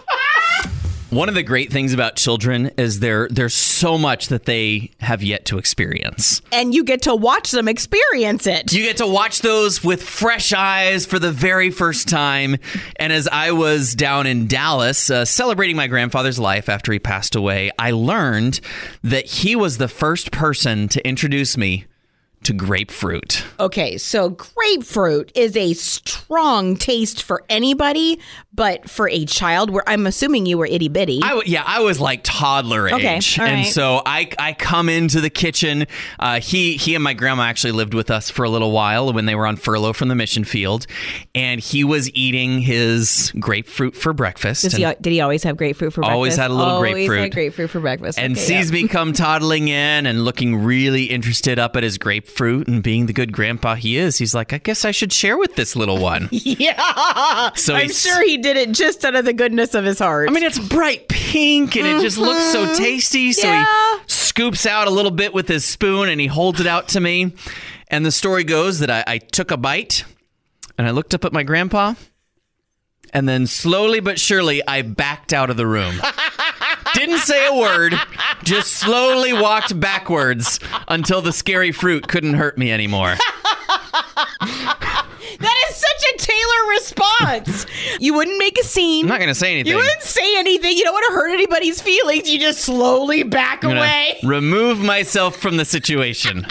One 1.09 1.27
of 1.27 1.33
the 1.33 1.41
great 1.41 1.73
things 1.73 1.91
about 1.91 2.17
children 2.17 2.69
is 2.77 2.99
there 2.99 3.27
there's 3.31 3.55
so 3.55 3.97
much 3.97 4.27
that 4.27 4.45
they 4.45 4.91
have 4.99 5.23
yet 5.23 5.43
to 5.45 5.57
experience. 5.57 6.43
And 6.51 6.71
you 6.71 6.83
get 6.83 7.01
to 7.03 7.15
watch 7.15 7.49
them 7.49 7.67
experience 7.67 8.45
it. 8.45 8.71
You 8.71 8.83
get 8.83 8.97
to 8.97 9.07
watch 9.07 9.41
those 9.41 9.83
with 9.83 10.03
fresh 10.03 10.53
eyes 10.53 11.07
for 11.07 11.17
the 11.17 11.31
very 11.31 11.71
first 11.71 12.07
time. 12.07 12.57
And 12.97 13.11
as 13.11 13.27
I 13.27 13.53
was 13.53 13.95
down 13.95 14.27
in 14.27 14.45
Dallas 14.45 15.09
uh, 15.09 15.25
celebrating 15.25 15.75
my 15.75 15.87
grandfather's 15.87 16.37
life 16.37 16.69
after 16.69 16.93
he 16.93 16.99
passed 16.99 17.33
away, 17.33 17.71
I 17.79 17.89
learned 17.89 18.59
that 19.03 19.25
he 19.25 19.55
was 19.55 19.79
the 19.79 19.87
first 19.87 20.31
person 20.31 20.87
to 20.89 21.07
introduce 21.07 21.57
me 21.57 21.85
to 22.43 22.53
grapefruit. 22.53 23.43
Okay, 23.59 23.97
so 23.97 24.29
grapefruit 24.29 25.31
is 25.35 25.57
a 25.57 25.73
strong 25.73 26.77
taste 26.77 27.21
for 27.21 27.43
anybody, 27.49 28.19
but 28.53 28.89
for 28.89 29.09
a 29.09 29.25
child, 29.25 29.69
where 29.69 29.83
I'm 29.87 30.07
assuming 30.07 30.45
you 30.45 30.57
were 30.57 30.65
itty 30.65 30.87
bitty. 30.87 31.19
I 31.21 31.29
w- 31.29 31.43
yeah, 31.51 31.63
I 31.65 31.81
was 31.81 31.99
like 31.99 32.21
toddler 32.23 32.89
Okay, 32.93 33.17
age, 33.17 33.37
and 33.39 33.65
so 33.67 34.01
I 34.05 34.29
I 34.39 34.53
come 34.53 34.87
into 34.87 35.19
the 35.19 35.29
kitchen. 35.29 35.85
Uh, 36.17 36.39
he 36.39 36.77
he 36.77 36.95
and 36.95 37.03
my 37.03 37.13
grandma 37.13 37.43
actually 37.43 37.73
lived 37.73 37.93
with 37.93 38.09
us 38.09 38.29
for 38.29 38.43
a 38.45 38.49
little 38.49 38.71
while 38.71 39.11
when 39.11 39.25
they 39.25 39.35
were 39.35 39.45
on 39.45 39.57
furlough 39.57 39.93
from 39.93 40.07
the 40.07 40.15
mission 40.15 40.45
field, 40.45 40.87
and 41.35 41.59
he 41.59 41.83
was 41.83 42.09
eating 42.13 42.59
his 42.61 43.33
grapefruit 43.39 43.95
for 43.95 44.13
breakfast. 44.13 44.71
He, 44.75 44.83
did 45.01 45.07
he 45.11 45.19
always 45.19 45.43
have 45.43 45.57
grapefruit 45.57 45.91
for 45.93 46.01
breakfast? 46.01 46.13
Always 46.15 46.35
had 46.37 46.51
a 46.51 46.53
little 46.53 46.79
grapefruit. 46.79 46.89
always 46.93 47.07
grapefruit. 47.07 47.23
Had 47.23 47.33
grapefruit 47.33 47.69
for 47.69 47.79
breakfast. 47.81 48.17
and 48.17 48.33
Okay, 48.33 48.41
sees 48.41 48.71
yeah. 48.71 48.81
me 48.83 48.87
come 48.87 49.11
toddling 49.11 49.67
in 49.67 50.05
and 50.05 50.23
looking 50.23 50.55
really 50.63 51.03
interested 51.05 51.59
up 51.59 51.75
at 51.75 51.83
his 51.83 51.97
grapefruit 51.97 52.28
and 52.67 52.81
being 52.83 53.05
the 53.07 53.13
good 53.13 53.31
grandpa 53.31 53.75
he 53.75 53.97
is, 53.97 54.17
he's 54.17 54.33
like, 54.33 54.53
I 54.53 54.57
guess 54.59 54.85
I 54.85 54.91
should 54.91 55.11
share 55.11 55.37
with 55.37 55.55
this 55.55 55.75
little 55.75 55.97
one. 55.99 56.29
Yeah. 56.31 57.51
So 57.55 57.73
I'm 57.75 57.89
sure 57.89 58.23
he 58.25 58.37
did 58.37 58.55
it 58.57 58.71
just 58.71 59.03
out 59.05 59.15
of 59.15 59.25
the 59.25 59.33
goodness 59.33 59.73
of 59.75 59.83
his 59.83 59.99
heart. 59.99 60.29
I 60.29 60.31
mean, 60.33 60.43
it's 60.43 60.59
bright 60.59 61.07
pink 61.09 61.75
and 61.75 61.85
it 61.87 62.01
just 62.01 62.17
looks 62.17 62.43
so 62.51 62.73
tasty. 62.75 63.31
So 63.33 63.47
Mm-hmm. 63.47 63.53
Yeah. 63.53 63.97
he 64.03 64.09
scoops 64.09 64.65
out 64.65 64.87
a 64.87 64.91
little 64.91 65.11
bit 65.11 65.33
with 65.33 65.47
his 65.47 65.65
spoon 65.65 66.09
and 66.09 66.19
he 66.21 66.27
holds 66.27 66.59
it 66.59 66.67
out 66.67 66.89
to 66.89 66.99
me. 66.99 67.33
And 67.89 68.05
the 68.05 68.11
story 68.11 68.43
goes 68.43 68.79
that 68.79 68.89
I, 68.91 69.03
I 69.07 69.17
took 69.17 69.51
a 69.51 69.57
bite 69.57 70.03
and 70.77 70.87
I 70.87 70.91
looked 70.91 71.13
up 71.13 71.25
at 71.25 71.33
my 71.33 71.43
grandpa. 71.43 71.93
And 73.11 73.27
then 73.27 73.47
slowly 73.47 73.99
but 74.01 74.19
surely, 74.19 74.61
I 74.67 74.83
backed 74.83 75.33
out 75.33 75.49
of 75.49 75.57
the 75.57 75.65
room. 75.65 75.95
Didn't 76.93 77.19
say 77.19 77.47
a 77.47 77.53
word, 77.53 77.93
just 78.43 78.73
slowly 78.73 79.33
walked 79.33 79.79
backwards 79.79 80.59
until 80.87 81.21
the 81.21 81.31
scary 81.33 81.71
fruit 81.71 82.07
couldn't 82.07 82.33
hurt 82.35 82.57
me 82.57 82.71
anymore. 82.71 83.15
that 84.39 85.55
is 85.69 85.75
such 85.75 86.03
a 86.13 86.17
Taylor 86.17 86.69
response. 86.69 87.65
you 87.99 88.13
wouldn't 88.13 88.37
make 88.37 88.57
a 88.59 88.63
scene. 88.63 89.05
I'm 89.05 89.09
not 89.09 89.19
going 89.19 89.29
to 89.29 89.35
say 89.35 89.51
anything. 89.53 89.71
you 89.71 89.77
wouldn't 89.77 90.01
say 90.01 90.37
anything. 90.37 90.75
You 90.77 90.83
don't 90.83 90.93
want 90.93 91.05
to 91.09 91.13
hurt 91.13 91.31
anybody's 91.31 91.81
feelings. 91.81 92.29
You 92.29 92.39
just 92.39 92.59
slowly 92.61 93.23
back 93.23 93.63
away. 93.63 94.19
remove 94.23 94.79
myself 94.79 95.35
from 95.37 95.57
the 95.57 95.65
situation. 95.65 96.45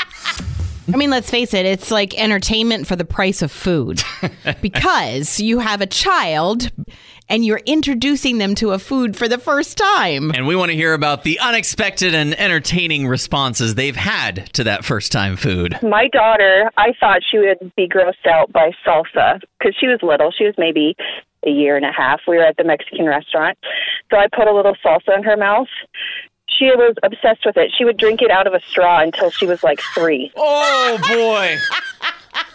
I 0.92 0.96
mean, 0.96 1.10
let's 1.10 1.30
face 1.30 1.52
it, 1.54 1.66
it's 1.66 1.90
like 1.90 2.18
entertainment 2.18 2.86
for 2.86 2.96
the 2.96 3.04
price 3.04 3.42
of 3.42 3.52
food. 3.52 4.02
because 4.60 5.40
you 5.40 5.58
have 5.58 5.80
a 5.80 5.86
child 5.86 6.70
and 7.28 7.44
you're 7.44 7.60
introducing 7.66 8.38
them 8.38 8.54
to 8.56 8.70
a 8.70 8.78
food 8.78 9.16
for 9.16 9.28
the 9.28 9.38
first 9.38 9.76
time. 9.76 10.30
And 10.30 10.46
we 10.46 10.56
want 10.56 10.70
to 10.70 10.76
hear 10.76 10.94
about 10.94 11.24
the 11.24 11.38
unexpected 11.38 12.14
and 12.14 12.38
entertaining 12.40 13.06
responses 13.06 13.74
they've 13.74 13.96
had 13.96 14.52
to 14.54 14.64
that 14.64 14.84
first 14.84 15.12
time 15.12 15.36
food. 15.36 15.78
My 15.82 16.08
daughter, 16.08 16.70
I 16.76 16.92
thought 16.98 17.20
she 17.30 17.38
would 17.38 17.72
be 17.76 17.88
grossed 17.88 18.26
out 18.26 18.52
by 18.52 18.72
salsa 18.86 19.40
because 19.58 19.76
she 19.78 19.88
was 19.88 19.98
little. 20.02 20.32
She 20.36 20.44
was 20.44 20.54
maybe 20.56 20.96
a 21.46 21.50
year 21.50 21.76
and 21.76 21.84
a 21.84 21.92
half. 21.92 22.20
We 22.26 22.36
were 22.36 22.44
at 22.44 22.56
the 22.56 22.64
Mexican 22.64 23.06
restaurant. 23.06 23.58
So 24.10 24.16
I 24.16 24.26
put 24.34 24.48
a 24.48 24.54
little 24.54 24.74
salsa 24.84 25.16
in 25.16 25.22
her 25.24 25.36
mouth. 25.36 25.68
She 26.48 26.66
was 26.66 26.94
obsessed 27.02 27.44
with 27.46 27.56
it. 27.56 27.70
She 27.76 27.84
would 27.84 27.96
drink 27.96 28.22
it 28.22 28.30
out 28.30 28.46
of 28.46 28.54
a 28.54 28.60
straw 28.68 29.00
until 29.00 29.30
she 29.30 29.46
was 29.46 29.62
like 29.62 29.80
three. 29.94 30.32
Oh 30.36 30.98
boy. 31.08 31.56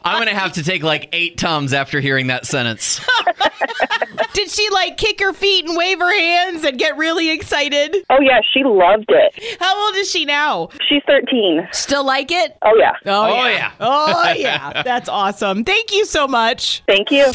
I'm 0.06 0.18
going 0.18 0.28
to 0.28 0.40
have 0.40 0.54
to 0.54 0.64
take 0.64 0.84
like 0.84 1.10
eight 1.14 1.38
Tums 1.38 1.74
after 1.74 2.02
hearing 2.02 2.28
that 2.28 2.46
sentence. 2.46 3.00
Did 4.34 4.50
she 4.50 4.70
like 4.70 4.98
kick 4.98 5.22
her 5.22 5.32
feet 5.32 5.68
and 5.68 5.78
wave 5.78 6.00
her 6.00 6.14
hands 6.14 6.66
and 6.66 6.78
get 6.78 6.98
really 6.98 7.30
excited? 7.30 7.96
Oh, 8.10 8.20
yeah, 8.20 8.42
she 8.54 8.64
loved 8.64 9.06
it. 9.10 9.58
How 9.60 9.86
old 9.86 9.96
is 9.96 10.10
she 10.10 10.26
now? 10.26 10.70
She's 10.90 11.04
13. 11.08 11.70
Still 11.72 12.06
like 12.06 12.32
it? 12.32 12.58
Oh, 12.64 12.76
yeah. 12.78 12.94
Oh, 13.06 13.32
oh 13.32 13.48
yeah. 13.48 13.72
Oh, 13.80 14.34
yeah. 14.38 14.84
That's 14.84 15.08
awesome. 15.08 15.64
Thank 15.64 15.94
you 15.94 16.06
so 16.06 16.28
much. 16.28 16.84
Thank 16.86 17.10
you. 17.12 17.32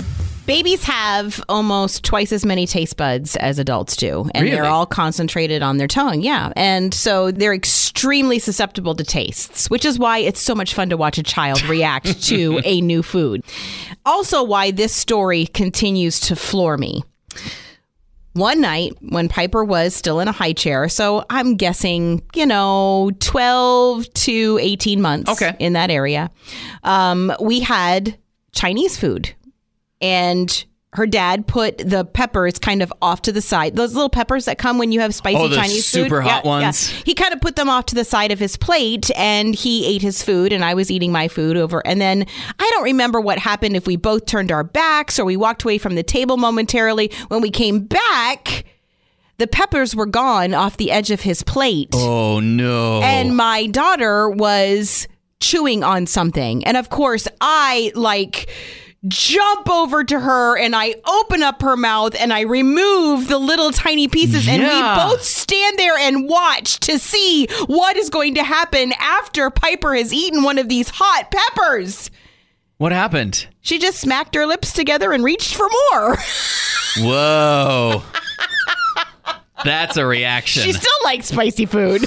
Babies 0.49 0.83
have 0.85 1.45
almost 1.47 2.05
twice 2.05 2.33
as 2.33 2.47
many 2.47 2.67
taste 2.67 2.97
buds 2.97 3.37
as 3.37 3.59
adults 3.59 3.95
do, 3.97 4.31
and 4.35 4.49
they're 4.49 4.65
all 4.65 4.87
concentrated 4.87 5.63
on 5.63 5.77
their 5.77 5.87
tongue. 5.87 6.23
Yeah. 6.23 6.55
And 6.57 6.95
so 6.95 7.31
they're 7.31 7.53
extremely 7.53 8.39
susceptible 8.39 8.95
to 8.95 9.05
tastes, 9.05 9.69
which 9.69 9.85
is 9.85 9.99
why 9.99 10.21
it's 10.21 10.41
so 10.41 10.55
much 10.55 10.73
fun 10.73 10.89
to 10.89 10.97
watch 10.97 11.19
a 11.19 11.23
child 11.23 11.63
react 11.69 12.23
to 12.29 12.63
a 12.65 12.81
new 12.81 13.03
food. 13.03 13.45
Also, 14.07 14.43
why 14.43 14.71
this 14.71 14.95
story 14.95 15.45
continues 15.49 16.19
to 16.21 16.35
floor 16.35 16.79
me. 16.79 17.03
One 18.33 18.63
night 18.63 18.95
when 19.01 19.29
Piper 19.29 19.63
was 19.63 19.95
still 19.95 20.19
in 20.19 20.29
a 20.29 20.33
high 20.33 20.55
chair, 20.55 20.89
so 20.89 21.27
I'm 21.29 21.57
guessing, 21.57 22.23
you 22.35 22.47
know, 22.47 23.11
12 23.21 24.15
to 24.15 24.59
18 24.63 25.03
months 25.03 25.31
Okay. 25.31 25.55
in 25.59 25.75
that 25.75 25.91
area, 25.91 26.31
um, 26.85 27.35
we 27.39 27.61
had 27.61 28.17
Chinese 28.53 28.97
food 28.97 29.35
and 30.01 30.65
her 30.95 31.07
dad 31.07 31.47
put 31.47 31.77
the 31.79 32.03
peppers 32.03 32.59
kind 32.59 32.81
of 32.83 32.91
off 33.03 33.21
to 33.23 33.31
the 33.31 33.43
side. 33.43 33.77
Those 33.77 33.95
little 33.95 34.09
peppers 34.09 34.47
that 34.47 34.57
come 34.57 34.79
when 34.79 34.91
you 34.91 35.01
have 35.01 35.15
spicy 35.15 35.37
Oh, 35.37 35.49
Chinese 35.51 35.91
food. 35.91 36.05
super 36.05 36.23
hot 36.23 36.45
Yeah, 36.47 36.51
yeah. 36.61 36.65
ones. 36.65 36.89
He 36.89 37.13
kind 37.15 37.35
of 37.35 37.43
put 37.43 37.57
them 37.57 37.69
off 37.69 37.85
to 37.87 37.95
the 37.95 38.07
side 38.07 38.33
of 38.33 38.39
his 38.39 38.57
plate 38.57 39.11
and 39.15 39.55
he 39.55 39.85
ate 39.87 40.01
his 40.01 40.23
food 40.23 40.51
and 40.51 40.65
I 40.65 40.73
was 40.73 40.91
eating 40.91 41.13
my 41.13 41.29
food 41.29 41.59
over. 41.59 41.87
And 41.87 42.01
then 42.01 42.25
I 42.59 42.71
don't 42.73 42.85
remember 42.85 43.21
what 43.21 43.39
happened 43.39 43.77
if 43.77 43.87
we 43.87 43.97
both 43.97 44.25
turned 44.25 44.51
our 44.51 44.65
backs 44.65 45.19
or 45.19 45.27
we 45.27 45.37
walked 45.37 45.63
away 45.63 45.77
from 45.77 45.95
the 45.95 46.03
table 46.03 46.39
momentarily. 46.39 47.13
When 47.29 47.43
we 47.43 47.51
came 47.51 47.81
back, 47.81 48.65
the 49.37 49.47
peppers 49.47 49.95
were 49.95 50.07
gone 50.07 50.55
off 50.55 50.79
the 50.79 50.91
edge 50.91 51.11
of 51.11 51.21
his 51.21 51.43
plate 51.43 51.91
Oh 51.93 52.41
no. 52.41 53.03
and 53.03 53.37
my 53.37 53.67
daughter 53.67 54.31
was 54.31 55.07
chewing 55.41 55.85
on 55.85 56.07
something. 56.07 56.65
And 56.65 56.79
of 56.79 56.89
course, 56.89 57.29
I 57.43 57.93
like 57.95 58.49
jump 59.07 59.71
over 59.71 60.03
to 60.03 60.19
her 60.19 60.59
and 60.59 60.75
I 60.75 60.97
open 61.07 61.43
up 61.43 61.63
her 61.63 61.77
mouth 61.77 62.17
and 62.19 62.33
I 62.33 62.41
remove 62.41 63.29
the 63.29 63.39
little 63.39 63.71
tiny 63.71 64.09
pieces 64.09 64.49
and 64.49 64.61
we 64.63 64.69
both 65.11 65.23
stand 65.23 65.79
there 65.79 65.97
and 65.97 66.29
watch 66.29 66.81
to 66.81 66.99
see 66.99 67.47
what 67.67 67.97
is 67.97 68.11
going 68.11 68.35
to 68.35 68.43
happen 68.43 68.93
after 68.99 69.51
Piper 69.51 69.95
has 69.95 70.13
eaten 70.13 70.43
one 70.43 70.59
of 70.59 70.69
these 70.69 70.91
hot 70.93 71.31
peppers. 71.31 72.11
What 72.79 72.93
happened? 72.93 73.47
She 73.61 73.79
just 73.79 74.01
smacked 74.01 74.35
her 74.35 74.47
lips 74.47 74.73
together 74.73 75.13
and 75.13 75.23
reached 75.23 75.55
for 75.55 75.69
more. 75.93 76.17
Whoa. 76.99 78.03
That's 79.65 79.97
a 79.97 80.07
reaction. 80.07 80.63
she 80.63 80.73
still 80.73 80.91
likes 81.05 81.27
spicy 81.27 81.67
food. 81.67 82.05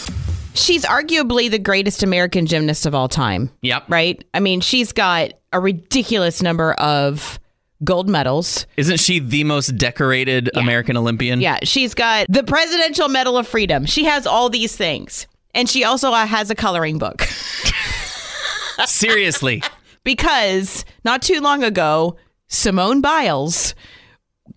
She's 0.54 0.84
arguably 0.86 1.50
the 1.50 1.60
greatest 1.60 2.04
American 2.04 2.46
gymnast 2.46 2.86
of 2.86 2.94
all 2.94 3.08
time. 3.08 3.50
Yep. 3.62 3.86
Right? 3.90 4.24
I 4.34 4.40
mean, 4.40 4.62
she's 4.62 4.92
got 4.92 5.34
a 5.54 5.60
ridiculous 5.60 6.42
number 6.42 6.74
of 6.74 7.40
gold 7.84 8.10
medals. 8.10 8.66
Isn't 8.78 9.00
she 9.00 9.20
the 9.20 9.44
most 9.44 9.78
decorated 9.78 10.50
American 10.56 10.98
Olympian? 10.98 11.42
Yeah, 11.42 11.60
she's 11.64 11.94
got 11.94 12.28
the 12.30 12.44
Presidential 12.44 13.08
Medal 13.10 13.38
of 13.38 13.48
Freedom. 13.48 13.86
She 13.86 14.04
has 14.06 14.28
all 14.28 14.50
these 14.50 14.76
things. 14.76 15.26
And 15.54 15.68
she 15.70 15.84
also 15.84 16.12
uh, 16.12 16.26
has 16.26 16.50
a 16.50 16.56
coloring 16.56 16.98
book. 16.98 17.22
Seriously. 18.86 19.62
because 20.04 20.86
not 21.04 21.22
too 21.22 21.42
long 21.42 21.64
ago, 21.64 22.18
Simone 22.48 23.02
Biles 23.02 23.76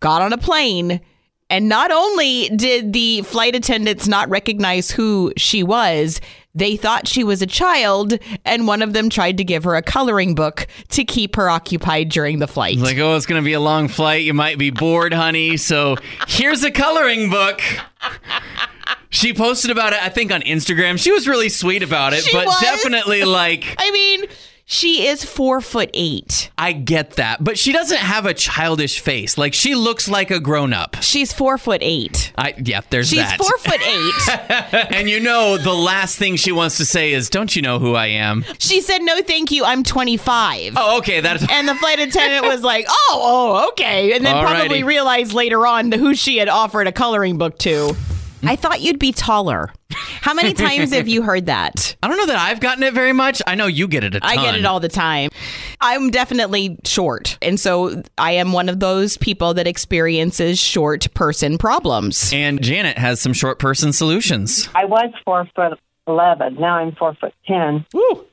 got 0.00 0.22
on 0.22 0.32
a 0.32 0.38
plane. 0.38 1.00
And 1.50 1.68
not 1.68 1.90
only 1.92 2.48
did 2.48 2.92
the 2.92 3.22
flight 3.22 3.54
attendants 3.54 4.08
not 4.08 4.28
recognize 4.30 4.90
who 4.90 5.32
she 5.36 5.62
was, 5.62 6.20
they 6.54 6.76
thought 6.76 7.06
she 7.06 7.22
was 7.22 7.42
a 7.42 7.46
child, 7.46 8.18
and 8.44 8.66
one 8.66 8.80
of 8.80 8.92
them 8.92 9.10
tried 9.10 9.36
to 9.38 9.44
give 9.44 9.64
her 9.64 9.74
a 9.74 9.82
coloring 9.82 10.34
book 10.34 10.66
to 10.90 11.04
keep 11.04 11.36
her 11.36 11.50
occupied 11.50 12.08
during 12.08 12.38
the 12.38 12.46
flight. 12.46 12.78
Like, 12.78 12.96
oh, 12.98 13.14
it's 13.16 13.26
going 13.26 13.40
to 13.42 13.44
be 13.44 13.52
a 13.52 13.60
long 13.60 13.88
flight. 13.88 14.22
You 14.22 14.34
might 14.34 14.56
be 14.56 14.70
bored, 14.70 15.12
honey. 15.12 15.56
So 15.56 15.96
here's 16.28 16.62
a 16.64 16.70
coloring 16.70 17.28
book. 17.28 17.60
She 19.10 19.32
posted 19.32 19.70
about 19.70 19.92
it, 19.92 20.02
I 20.02 20.08
think, 20.08 20.32
on 20.32 20.42
Instagram. 20.42 20.98
She 20.98 21.12
was 21.12 21.28
really 21.28 21.48
sweet 21.48 21.82
about 21.84 22.14
it, 22.14 22.24
She 22.24 22.32
but 22.36 22.46
was? 22.46 22.60
definitely 22.60 23.22
like, 23.24 23.76
I 23.78 23.90
mean, 23.92 24.24
she 24.66 25.06
is 25.06 25.24
four 25.24 25.60
foot 25.60 25.90
eight. 25.92 26.50
I 26.56 26.72
get 26.72 27.12
that. 27.12 27.44
But 27.44 27.58
she 27.58 27.72
doesn't 27.72 27.98
have 27.98 28.24
a 28.24 28.32
childish 28.32 29.00
face. 29.00 29.36
Like, 29.36 29.52
she 29.52 29.74
looks 29.74 30.08
like 30.08 30.30
a 30.30 30.40
grown 30.40 30.72
up. 30.72 30.96
She's 31.02 31.32
four 31.32 31.58
foot 31.58 31.80
eight. 31.82 32.32
I, 32.36 32.54
yeah, 32.56 32.80
there's 32.88 33.10
that. 33.10 33.16
She's 33.16 33.28
that. 33.28 33.38
four 33.38 33.58
foot 33.58 33.80
eight. 33.82 34.92
and 34.96 35.10
you 35.10 35.20
know, 35.20 35.58
the 35.58 35.74
last 35.74 36.18
thing 36.18 36.36
she 36.36 36.50
wants 36.50 36.78
to 36.78 36.86
say 36.86 37.12
is, 37.12 37.28
don't 37.28 37.54
you 37.54 37.62
know 37.62 37.78
who 37.78 37.94
I 37.94 38.06
am? 38.06 38.44
she 38.58 38.80
said, 38.80 39.02
"No, 39.02 39.20
thank 39.22 39.50
you. 39.50 39.64
I'm 39.64 39.82
25." 39.82 40.74
Oh, 40.76 40.98
okay. 40.98 41.20
That's. 41.20 41.44
And 41.54 41.68
the 41.68 41.74
flight 41.76 42.00
attendant 42.00 42.46
was 42.46 42.62
like, 42.62 42.86
"Oh, 42.88 43.20
oh, 43.22 43.68
okay," 43.68 44.14
and 44.14 44.26
then 44.26 44.44
probably 44.44 44.82
realized 44.82 45.32
later 45.32 45.66
on 45.66 45.92
who 45.92 46.14
she 46.14 46.38
had 46.38 46.48
offered 46.48 46.88
a 46.88 46.92
coloring 46.92 47.38
book 47.38 47.58
to. 47.58 47.94
I 48.46 48.56
thought 48.56 48.80
you'd 48.80 48.98
be 48.98 49.12
taller. 49.12 49.72
How 49.90 50.34
many 50.34 50.52
times 50.54 50.92
have 50.92 51.08
you 51.08 51.22
heard 51.22 51.46
that? 51.46 51.96
I 52.02 52.08
don't 52.08 52.16
know 52.16 52.26
that 52.26 52.36
I've 52.36 52.60
gotten 52.60 52.82
it 52.82 52.94
very 52.94 53.12
much. 53.12 53.42
I 53.46 53.54
know 53.54 53.66
you 53.66 53.88
get 53.88 54.04
it 54.04 54.14
a 54.14 54.20
ton. 54.20 54.30
I 54.30 54.36
get 54.36 54.54
it 54.54 54.64
all 54.64 54.80
the 54.80 54.88
time. 54.88 55.30
I'm 55.80 56.10
definitely 56.10 56.78
short. 56.84 57.38
And 57.42 57.58
so 57.58 58.02
I 58.18 58.32
am 58.32 58.52
one 58.52 58.68
of 58.68 58.80
those 58.80 59.16
people 59.16 59.54
that 59.54 59.66
experiences 59.66 60.58
short 60.58 61.12
person 61.14 61.58
problems. 61.58 62.32
And 62.32 62.62
Janet 62.62 62.98
has 62.98 63.20
some 63.20 63.32
short 63.32 63.58
person 63.58 63.92
solutions. 63.92 64.68
I 64.74 64.84
was 64.84 65.12
four 65.24 65.46
foot 65.54 65.78
eleven. 66.06 66.54
Now 66.54 66.76
I'm 66.76 66.92
four 66.92 67.14
foot 67.14 67.34
ten. 67.46 67.86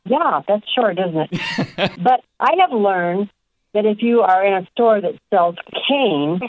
Yeah, 0.05 0.41
that's 0.47 0.65
short, 0.73 0.97
isn't 0.99 1.29
it? 1.31 1.91
but 2.03 2.21
I 2.39 2.51
have 2.59 2.71
learned 2.71 3.29
that 3.73 3.85
if 3.85 4.01
you 4.01 4.21
are 4.21 4.45
in 4.45 4.53
a 4.53 4.67
store 4.71 4.99
that 5.01 5.15
sells 5.29 5.55
cane, 5.87 6.39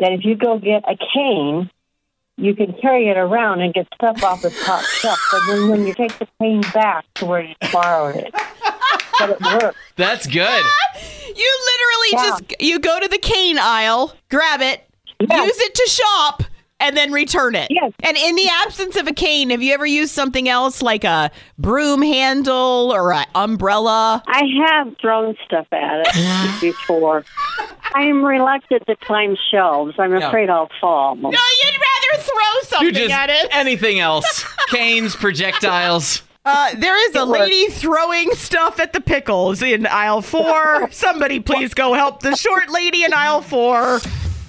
that 0.00 0.12
if 0.12 0.24
you 0.24 0.36
go 0.36 0.58
get 0.58 0.84
a 0.88 0.96
cane, 1.14 1.70
you 2.36 2.54
can 2.54 2.72
carry 2.74 3.08
it 3.08 3.16
around 3.16 3.60
and 3.60 3.72
get 3.72 3.86
stuff 3.94 4.22
off 4.22 4.42
the 4.42 4.50
top 4.50 4.82
shelf. 5.00 5.18
But 5.32 5.40
then 5.48 5.68
when 5.68 5.86
you 5.86 5.94
take 5.94 6.18
the 6.18 6.28
cane 6.40 6.62
back 6.74 7.04
to 7.14 7.26
where 7.26 7.40
you 7.42 7.54
borrowed 7.72 8.16
it, 8.16 8.32
but 9.18 9.30
it 9.30 9.40
works. 9.40 9.78
That's 9.96 10.26
good. 10.26 10.64
You 11.38 11.58
literally 11.66 12.08
Yeah. 12.12 12.30
just 12.30 12.62
you 12.62 12.78
go 12.78 12.98
to 12.98 13.08
the 13.08 13.18
cane 13.18 13.58
aisle, 13.58 14.14
grab 14.30 14.62
it, 14.62 14.88
Yes. 15.20 15.46
use 15.46 15.60
it 15.60 15.74
to 15.74 15.86
shop, 15.90 16.42
and 16.80 16.96
then 16.96 17.12
return 17.12 17.54
it. 17.54 17.66
Yes. 17.70 17.92
And 18.02 18.16
in 18.16 18.36
the 18.36 18.48
absence 18.64 18.96
of 18.96 19.06
a 19.06 19.12
cane, 19.12 19.50
have 19.50 19.60
you 19.62 19.74
ever 19.74 19.84
used 19.84 20.12
something 20.14 20.48
else 20.48 20.80
like 20.80 21.04
a 21.04 21.30
broom 21.58 22.00
handle 22.00 22.90
or 22.94 23.12
an 23.12 23.26
umbrella? 23.34 24.22
I 24.26 24.42
have 24.66 24.94
thrown 24.98 25.36
stuff 25.44 25.66
at 25.72 26.06
it 26.14 26.60
before. 26.62 27.24
I 27.94 28.02
am 28.04 28.24
reluctant 28.24 28.86
to 28.86 28.96
climb 28.96 29.36
shelves. 29.50 29.94
I'm 29.98 30.14
afraid 30.14 30.48
I'll 30.48 30.70
fall. 30.80 31.16
No, 31.16 31.28
you'd 31.28 31.34
rather 31.34 31.42
throw 31.42 31.85
something 32.68 32.86
You 32.88 32.92
just 32.92 33.12
at 33.12 33.30
it. 33.30 33.48
anything 33.52 34.00
else. 34.00 34.44
Canes, 34.68 35.14
projectiles. 35.16 36.22
Uh, 36.44 36.74
there 36.76 36.96
is 37.08 37.16
a 37.16 37.24
lady 37.24 37.66
throwing 37.72 38.30
stuff 38.34 38.78
at 38.78 38.92
the 38.92 39.00
pickles 39.00 39.62
in 39.62 39.84
aisle 39.86 40.22
four. 40.22 40.88
Somebody 40.92 41.40
please 41.40 41.74
go 41.74 41.92
help 41.94 42.20
the 42.20 42.36
short 42.36 42.68
lady 42.70 43.02
in 43.04 43.12
aisle 43.12 43.42
four. 43.42 43.98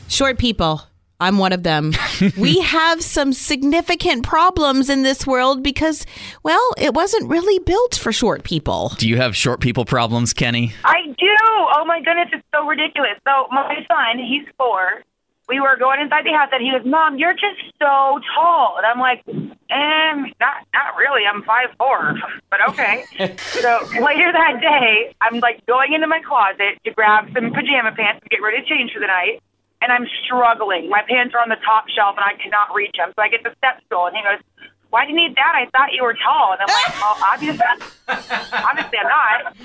Short 0.08 0.38
people. 0.38 0.82
I'm 1.20 1.40
one 1.40 1.52
of 1.54 1.64
them. 1.64 1.94
we 2.38 2.60
have 2.60 3.02
some 3.02 3.34
significant 3.34 4.24
problems 4.24 4.88
in 4.92 5.02
this 5.02 5.26
world 5.26 5.64
because, 5.64 6.06
well, 6.44 6.74
it 6.78 6.94
wasn't 6.94 7.28
really 7.28 7.58
built 7.58 7.96
for 7.96 8.12
short 8.12 8.44
people. 8.44 8.92
Do 9.00 9.10
you 9.10 9.18
have 9.18 9.36
short 9.36 9.60
people 9.60 9.84
problems, 9.84 10.34
Kenny? 10.34 10.74
I 10.86 11.08
do. 11.18 11.36
Oh 11.76 11.84
my 11.88 12.00
goodness, 12.02 12.28
it's 12.32 12.46
so 12.54 12.68
ridiculous. 12.68 13.14
So 13.28 13.48
my 13.50 13.76
son, 13.88 14.20
he's 14.20 14.46
four. 14.60 15.04
We 15.48 15.62
were 15.62 15.78
going 15.78 16.02
inside 16.02 16.26
the 16.26 16.34
house, 16.34 16.50
and 16.52 16.62
he 16.62 16.72
goes, 16.72 16.86
"Mom, 16.86 17.18
you're 17.18 17.34
just 17.34 17.60
so 17.80 18.20
tall." 18.36 18.76
And 18.78 18.86
I'm 18.86 19.00
like, 19.00 19.24
"Um, 19.28 20.34
not 20.40 20.68
not 20.74 20.98
really. 20.98 21.26
I'm 21.26 21.44
five 21.44 21.70
four, 21.78 22.16
but 22.50 22.60
okay." 22.70 23.06
so 23.38 23.80
later 24.04 24.32
that 24.32 24.60
day, 24.60 25.16
I'm 25.22 25.40
like 25.40 25.66
going 25.66 25.94
into 25.94 26.08
my 26.08 26.22
closet 26.22 26.80
to 26.84 26.92
grab 26.92 27.32
some 27.34 27.52
pajama 27.54 27.94
pants 27.96 28.24
to 28.24 28.30
get 28.30 28.42
ready 28.42 28.62
to 28.62 28.68
change 28.68 28.92
for 28.92 29.00
the 29.00 29.08
night, 29.08 29.42
and 29.82 29.92
I'm 29.92 30.06
struggling. 30.26 30.90
My 30.90 31.04
pants 31.08 31.34
are 31.34 31.42
on 31.42 31.50
the 31.50 31.62
top 31.64 31.88
shelf, 31.90 32.16
and 32.18 32.26
I 32.26 32.36
cannot 32.42 32.76
reach 32.76 32.96
them. 32.98 33.14
So 33.16 33.22
I 33.22 33.30
get 33.30 33.44
the 33.44 33.56
step 33.58 33.82
stool, 33.86 34.08
and 34.08 34.16
he 34.16 34.24
goes. 34.24 34.42
Why 34.90 35.04
do 35.06 35.12
you 35.12 35.18
need 35.18 35.36
that? 35.36 35.54
I 35.54 35.66
thought 35.78 35.92
you 35.92 36.02
were 36.02 36.14
tall. 36.16 36.54
And 36.54 36.62
I'm 36.62 36.72
like, 36.72 36.96
well, 36.96 37.18
obviously, 37.20 37.60
obviously 38.08 38.98
I'm 38.98 39.10
not. 39.12 39.56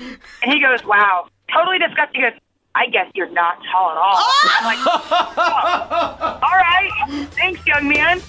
And 0.43 0.51
he 0.51 0.59
goes, 0.59 0.83
wow, 0.83 1.29
totally 1.47 1.79
disgusting. 1.79 2.21
He 2.21 2.29
goes, 2.29 2.37
I 2.75 2.87
guess 2.87 3.11
you're 3.13 3.29
not 3.29 3.57
tall 3.71 3.91
at 3.91 3.97
all. 3.97 4.25
I'm 4.57 4.65
like, 4.65 4.79
oh, 4.79 6.39
all 6.43 6.57
right, 6.57 7.27
thanks, 7.33 7.65
young 7.67 7.87
man. 7.87 8.19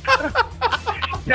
so 1.25 1.35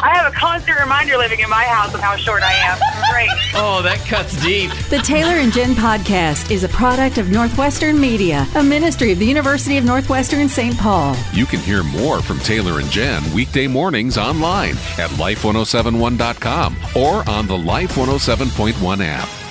I 0.00 0.14
have 0.14 0.32
a 0.32 0.36
constant 0.36 0.80
reminder 0.80 1.16
living 1.16 1.38
in 1.38 1.48
my 1.48 1.62
house 1.64 1.94
of 1.94 2.00
how 2.00 2.16
short 2.16 2.42
I 2.42 2.52
am. 2.52 2.78
Great. 3.12 3.30
Oh, 3.54 3.82
that 3.82 3.98
cuts 4.08 4.40
deep. 4.42 4.70
The 4.90 4.98
Taylor 4.98 5.34
and 5.34 5.52
Jen 5.52 5.74
podcast 5.74 6.50
is 6.50 6.64
a 6.64 6.68
product 6.68 7.18
of 7.18 7.30
Northwestern 7.30 8.00
Media, 8.00 8.46
a 8.56 8.62
ministry 8.64 9.12
of 9.12 9.20
the 9.20 9.26
University 9.26 9.76
of 9.76 9.84
Northwestern 9.84 10.48
St. 10.48 10.76
Paul. 10.76 11.16
You 11.32 11.46
can 11.46 11.60
hear 11.60 11.84
more 11.84 12.20
from 12.20 12.40
Taylor 12.40 12.80
and 12.80 12.90
Jen 12.90 13.22
weekday 13.32 13.68
mornings 13.68 14.18
online 14.18 14.72
at 14.98 15.10
life1071.com 15.18 16.76
or 16.96 17.28
on 17.30 17.46
the 17.46 17.58
Life 17.58 17.94
107.1 17.94 19.04
app. 19.04 19.47